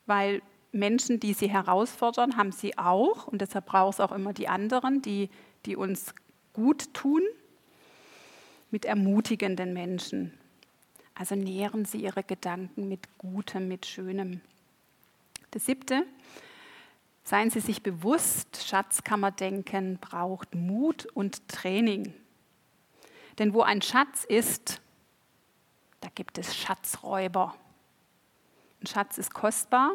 [0.05, 0.41] weil
[0.73, 5.01] Menschen, die Sie herausfordern, haben Sie auch und deshalb braucht es auch immer die anderen,
[5.01, 5.29] die,
[5.65, 6.13] die uns
[6.51, 7.21] gut tun,
[8.71, 10.33] mit ermutigenden Menschen.
[11.13, 14.41] Also nähren Sie Ihre Gedanken mit Gutem, mit Schönem.
[15.51, 16.03] Das siebte,
[17.27, 22.13] Seien Sie sich bewusst, Schatzkammerdenken braucht Mut und Training.
[23.39, 24.79] Denn wo ein Schatz ist,
[26.01, 27.55] da gibt es Schatzräuber.
[28.79, 29.93] Ein Schatz ist kostbar,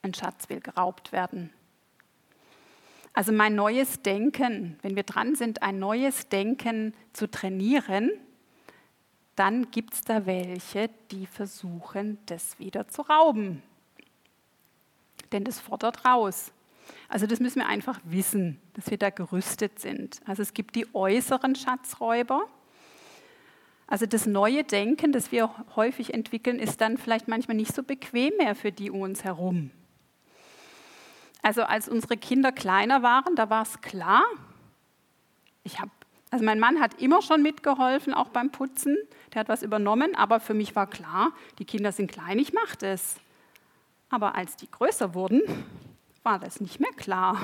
[0.00, 1.52] ein Schatz will geraubt werden.
[3.12, 8.10] Also mein neues Denken, wenn wir dran sind, ein neues Denken zu trainieren,
[9.36, 13.62] dann gibt es da welche, die versuchen, das wieder zu rauben
[15.32, 16.52] denn das fordert raus.
[17.08, 20.20] Also das müssen wir einfach wissen, dass wir da gerüstet sind.
[20.26, 22.46] Also es gibt die äußeren Schatzräuber.
[23.86, 28.32] Also das neue Denken, das wir häufig entwickeln, ist dann vielleicht manchmal nicht so bequem
[28.38, 29.70] mehr für die um uns herum.
[31.42, 34.22] Also als unsere Kinder kleiner waren, da war es klar.
[35.64, 35.90] Ich habe,
[36.30, 38.96] also mein Mann hat immer schon mitgeholfen, auch beim Putzen.
[39.34, 42.78] Der hat was übernommen, aber für mich war klar, die Kinder sind klein, ich mache
[42.78, 43.16] das.
[44.12, 45.40] Aber als die größer wurden,
[46.22, 47.40] war das nicht mehr klar.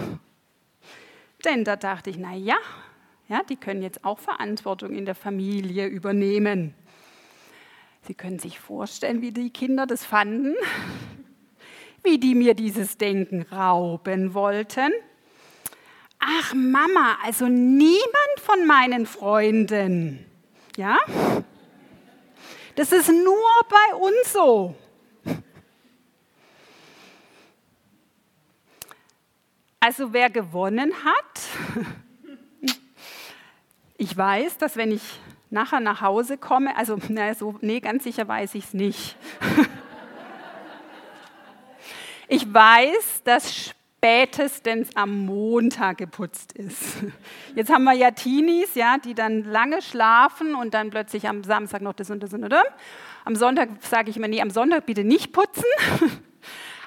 [1.43, 2.59] Denn da dachte ich, na ja,
[3.27, 6.75] ja, die können jetzt auch Verantwortung in der Familie übernehmen.
[8.03, 10.55] Sie können sich vorstellen, wie die Kinder das fanden,
[12.03, 14.93] wie die mir dieses Denken rauben wollten.
[16.19, 20.23] Ach Mama, also niemand von meinen Freunden.
[20.77, 20.99] Ja?
[22.75, 24.75] Das ist nur bei uns so.
[29.89, 32.69] Also wer gewonnen hat,
[33.97, 35.19] ich weiß, dass wenn ich
[35.49, 39.17] nachher nach Hause komme, also na, so, nee, ganz sicher weiß ich es nicht.
[42.29, 46.97] ich weiß, dass spätestens am Montag geputzt ist.
[47.55, 51.81] Jetzt haben wir ja Teenies, ja, die dann lange schlafen und dann plötzlich am Samstag
[51.81, 52.63] noch das und das und das.
[53.25, 55.65] Am Sonntag sage ich immer, nee, am Sonntag bitte nicht putzen.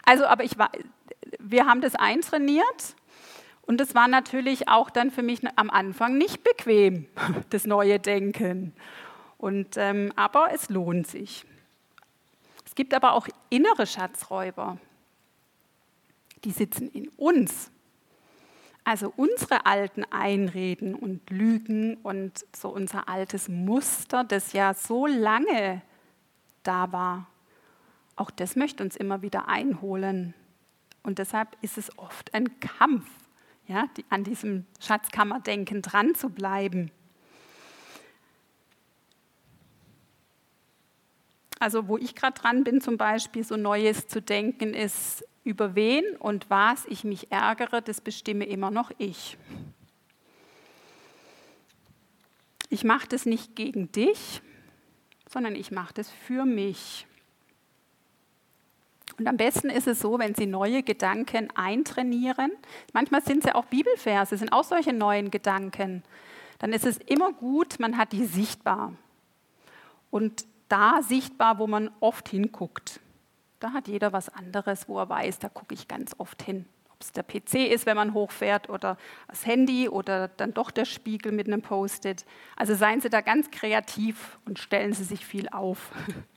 [0.04, 0.72] Also, aber ich war,
[1.40, 2.96] wir haben das eintrainiert
[3.64, 7.08] und das war natürlich auch dann für mich am Anfang nicht bequem,
[7.50, 8.74] das neue Denken.
[9.38, 11.46] Und, ähm, aber es lohnt sich.
[12.66, 14.78] Es gibt aber auch innere Schatzräuber,
[16.44, 17.72] die sitzen in uns.
[18.84, 25.82] Also unsere alten Einreden und Lügen und so unser altes Muster, das ja so lange
[26.64, 27.28] da war,
[28.16, 30.34] auch das möchte uns immer wieder einholen.
[31.04, 33.06] Und deshalb ist es oft ein Kampf,
[33.68, 36.92] ja, die, an diesem Schatzkammerdenken dran zu bleiben.
[41.60, 46.04] Also wo ich gerade dran bin, zum Beispiel so Neues zu denken, ist, über wen
[46.18, 49.38] und was ich mich ärgere, das bestimme immer noch ich.
[52.70, 54.42] Ich mache das nicht gegen dich,
[55.28, 57.08] sondern ich mache das für mich.
[59.22, 62.52] Und am besten ist es so, wenn Sie neue Gedanken eintrainieren.
[62.92, 66.02] Manchmal sind es ja auch Bibelverse, sind auch solche neuen Gedanken.
[66.58, 68.94] Dann ist es immer gut, man hat die sichtbar.
[70.10, 73.00] Und da sichtbar, wo man oft hinguckt.
[73.60, 76.66] Da hat jeder was anderes, wo er weiß, da gucke ich ganz oft hin.
[76.92, 78.98] Ob es der PC ist, wenn man hochfährt, oder
[79.28, 82.26] das Handy oder dann doch der Spiegel mit einem Post-it.
[82.56, 85.92] Also seien Sie da ganz kreativ und stellen Sie sich viel auf.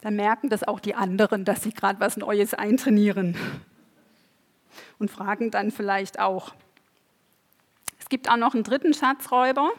[0.00, 3.36] dann merken das auch die anderen, dass sie gerade was Neues eintrainieren.
[4.98, 6.54] Und fragen dann vielleicht auch.
[7.98, 9.70] Es gibt auch noch einen dritten Schatzräuber,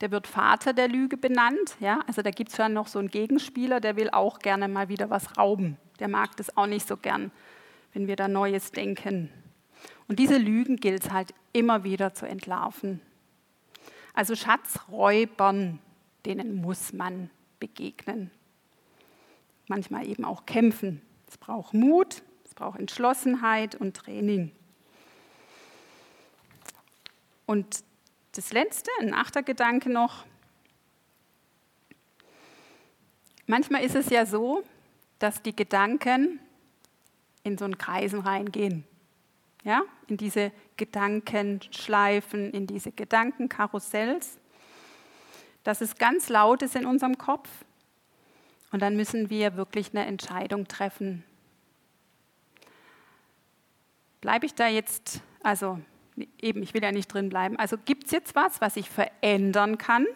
[0.00, 1.76] der wird Vater der Lüge benannt.
[1.80, 2.00] Ja?
[2.06, 5.10] Also da gibt es ja noch so einen Gegenspieler, der will auch gerne mal wieder
[5.10, 5.76] was rauben.
[6.00, 7.30] Der mag das auch nicht so gern,
[7.92, 9.30] wenn wir da Neues denken.
[10.08, 13.00] Und diese Lügen gilt es halt immer wieder zu entlarven.
[14.12, 15.78] Also Schatzräubern,
[16.26, 18.30] denen muss man begegnen.
[19.66, 21.00] Manchmal eben auch kämpfen.
[21.28, 24.52] Es braucht Mut, es braucht Entschlossenheit und Training.
[27.46, 27.84] Und
[28.32, 30.24] das letzte, ein achter Gedanke noch.
[33.46, 34.62] Manchmal ist es ja so,
[35.18, 36.40] dass die Gedanken
[37.42, 38.84] in so einen Kreisen reingehen.
[39.64, 44.36] Ja, in diese Gedankenschleifen, in diese Gedankenkarussells,
[45.62, 47.48] dass es ganz laut ist in unserem Kopf.
[48.74, 51.22] Und dann müssen wir wirklich eine Entscheidung treffen.
[54.20, 55.78] Bleibe ich da jetzt, also
[56.42, 57.56] eben, ich will ja nicht drin bleiben.
[57.56, 60.08] Also gibt es jetzt was, was ich verändern kann?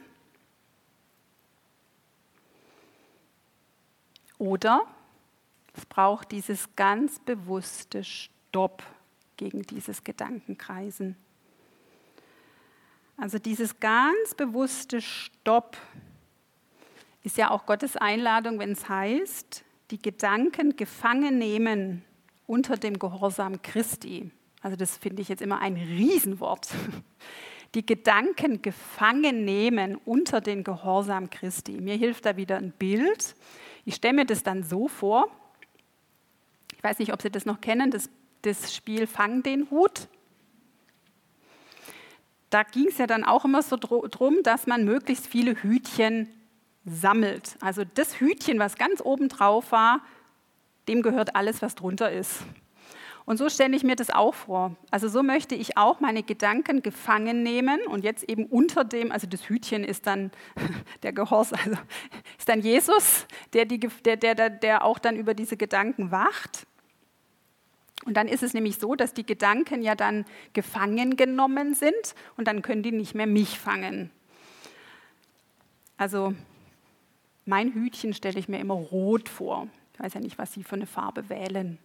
[4.38, 4.82] Oder
[5.74, 8.82] es braucht dieses ganz bewusste Stopp
[9.36, 11.14] gegen dieses Gedankenkreisen.
[13.16, 15.76] Also dieses ganz bewusste Stopp
[17.22, 22.04] ist ja auch Gottes Einladung, wenn es heißt, die Gedanken gefangen nehmen
[22.46, 24.30] unter dem Gehorsam Christi.
[24.60, 26.68] Also das finde ich jetzt immer ein Riesenwort.
[27.74, 31.72] Die Gedanken gefangen nehmen unter den Gehorsam Christi.
[31.72, 33.34] Mir hilft da wieder ein Bild.
[33.84, 35.28] Ich stelle mir das dann so vor.
[36.74, 38.08] Ich weiß nicht, ob Sie das noch kennen, das,
[38.40, 40.08] das Spiel Fang den Hut.
[42.48, 46.28] Da ging es ja dann auch immer so drum, dass man möglichst viele Hütchen
[46.90, 47.56] sammelt.
[47.60, 50.00] Also das Hütchen, was ganz oben drauf war,
[50.88, 52.42] dem gehört alles, was drunter ist.
[53.28, 54.74] Und so stelle ich mir das auch vor.
[54.90, 59.26] Also so möchte ich auch meine Gedanken gefangen nehmen und jetzt eben unter dem, also
[59.26, 60.30] das Hütchen ist dann
[61.02, 61.78] der Gehorsam, also
[62.38, 66.66] ist dann Jesus, der, die, der, der, der auch dann über diese Gedanken wacht.
[68.06, 70.24] Und dann ist es nämlich so, dass die Gedanken ja dann
[70.54, 74.10] gefangen genommen sind und dann können die nicht mehr mich fangen.
[75.98, 76.32] Also
[77.48, 79.68] mein Hütchen stelle ich mir immer rot vor.
[79.94, 81.78] Ich weiß ja nicht, was Sie für eine Farbe wählen.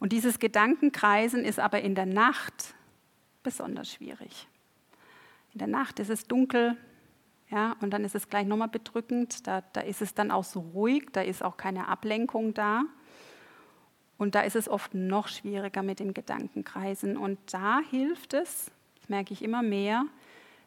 [0.00, 2.74] Und dieses Gedankenkreisen ist aber in der Nacht
[3.44, 4.48] besonders schwierig.
[5.52, 6.76] In der Nacht ist es dunkel,
[7.50, 9.46] ja, und dann ist es gleich nochmal bedrückend.
[9.46, 12.82] Da, da ist es dann auch so ruhig, da ist auch keine Ablenkung da.
[14.18, 17.16] Und da ist es oft noch schwieriger mit dem Gedankenkreisen.
[17.16, 20.04] Und da hilft es, das merke ich immer mehr,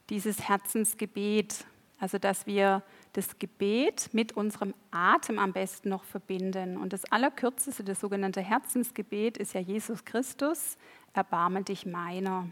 [0.09, 1.65] dieses Herzensgebet.
[1.99, 2.83] Also, dass wir
[3.17, 6.77] das Gebet mit unserem Atem am besten noch verbinden.
[6.77, 10.77] Und das Allerkürzeste, das sogenannte Herzensgebet, ist ja Jesus Christus,
[11.13, 12.47] erbarme dich meiner.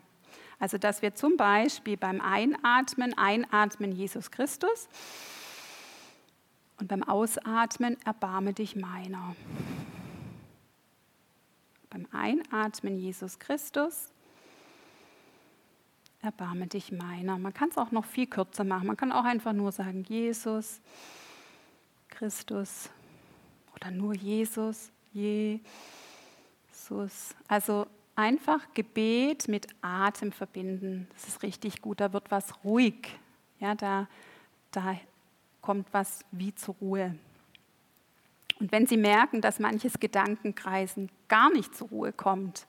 [0.59, 4.89] Also dass wir zum Beispiel beim Einatmen einatmen Jesus Christus
[6.79, 9.35] und beim Ausatmen erbarme dich meiner.
[11.91, 14.09] Beim Einatmen Jesus Christus
[16.25, 17.37] erbarme dich meiner.
[17.37, 18.87] Man kann es auch noch viel kürzer machen.
[18.87, 20.81] Man kann auch einfach nur sagen, Jesus,
[22.09, 22.89] Christus
[23.75, 25.61] oder nur Jesus, Jesus.
[27.47, 31.07] Also einfach Gebet mit Atem verbinden.
[31.13, 31.99] Das ist richtig gut.
[31.99, 33.17] Da wird was ruhig.
[33.59, 34.07] Ja, da,
[34.71, 34.97] da
[35.61, 37.15] kommt was wie zur Ruhe.
[38.59, 42.67] Und wenn Sie merken, dass manches Gedankenkreisen gar nicht zur Ruhe kommt,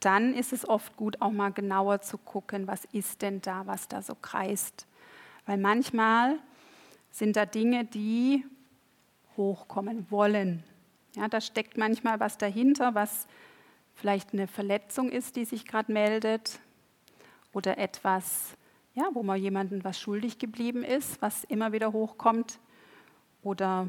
[0.00, 3.88] dann ist es oft gut, auch mal genauer zu gucken, was ist denn da, was
[3.88, 4.86] da so kreist.
[5.46, 6.38] Weil manchmal
[7.10, 8.44] sind da Dinge, die
[9.36, 10.64] hochkommen wollen.
[11.14, 13.26] Ja, da steckt manchmal was dahinter, was
[13.94, 16.58] vielleicht eine Verletzung ist, die sich gerade meldet
[17.52, 18.54] oder etwas,
[18.94, 22.58] ja, wo man jemandem was schuldig geblieben ist, was immer wieder hochkommt
[23.42, 23.88] oder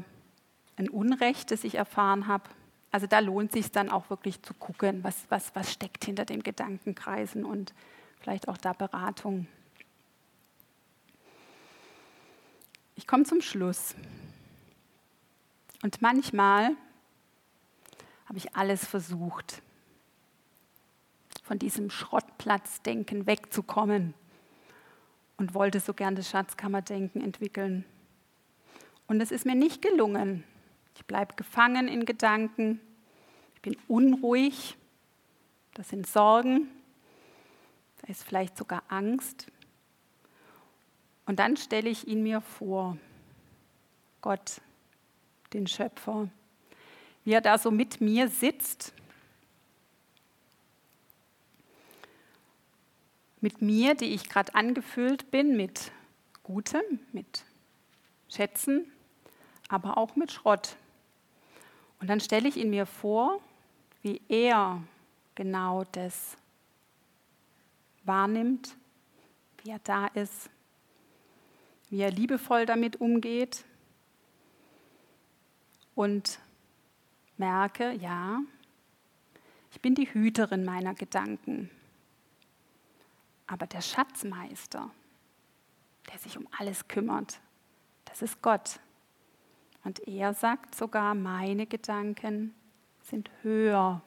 [0.76, 2.48] ein Unrecht, das ich erfahren habe.
[2.90, 6.42] Also da lohnt sich dann auch wirklich zu gucken, was, was, was steckt hinter den
[6.42, 7.74] Gedankenkreisen und
[8.20, 9.46] vielleicht auch da Beratung.
[12.96, 13.94] Ich komme zum Schluss.
[15.82, 16.74] Und manchmal
[18.26, 19.62] habe ich alles versucht,
[21.44, 24.14] von diesem Schrottplatzdenken wegzukommen
[25.36, 27.84] und wollte so gern das Schatzkammerdenken entwickeln.
[29.06, 30.44] Und es ist mir nicht gelungen.
[30.98, 32.80] Ich bleibe gefangen in Gedanken.
[33.54, 34.76] Ich bin unruhig.
[35.74, 36.68] Das sind Sorgen.
[38.02, 39.46] Da ist vielleicht sogar Angst.
[41.24, 42.98] Und dann stelle ich ihn mir vor.
[44.22, 44.60] Gott,
[45.52, 46.28] den Schöpfer,
[47.24, 48.92] wie er da so mit mir sitzt.
[53.40, 55.92] Mit mir, die ich gerade angefüllt bin mit
[56.42, 56.82] Gutem,
[57.12, 57.44] mit
[58.28, 58.90] Schätzen,
[59.68, 60.76] aber auch mit Schrott.
[62.00, 63.40] Und dann stelle ich ihn mir vor,
[64.02, 64.82] wie er
[65.34, 66.36] genau das
[68.04, 68.76] wahrnimmt,
[69.62, 70.50] wie er da ist,
[71.90, 73.64] wie er liebevoll damit umgeht
[75.94, 76.38] und
[77.36, 78.40] merke, ja,
[79.72, 81.70] ich bin die Hüterin meiner Gedanken.
[83.46, 84.90] Aber der Schatzmeister,
[86.10, 87.40] der sich um alles kümmert,
[88.04, 88.80] das ist Gott.
[89.84, 92.54] Und er sagt sogar, meine Gedanken
[93.02, 94.02] sind höher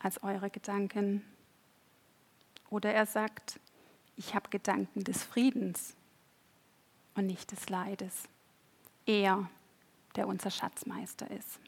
[0.00, 1.24] als eure Gedanken.
[2.70, 3.60] Oder er sagt,
[4.16, 5.94] ich habe Gedanken des Friedens
[7.14, 8.24] und nicht des Leides.
[9.06, 9.48] Er,
[10.16, 11.60] der unser Schatzmeister ist.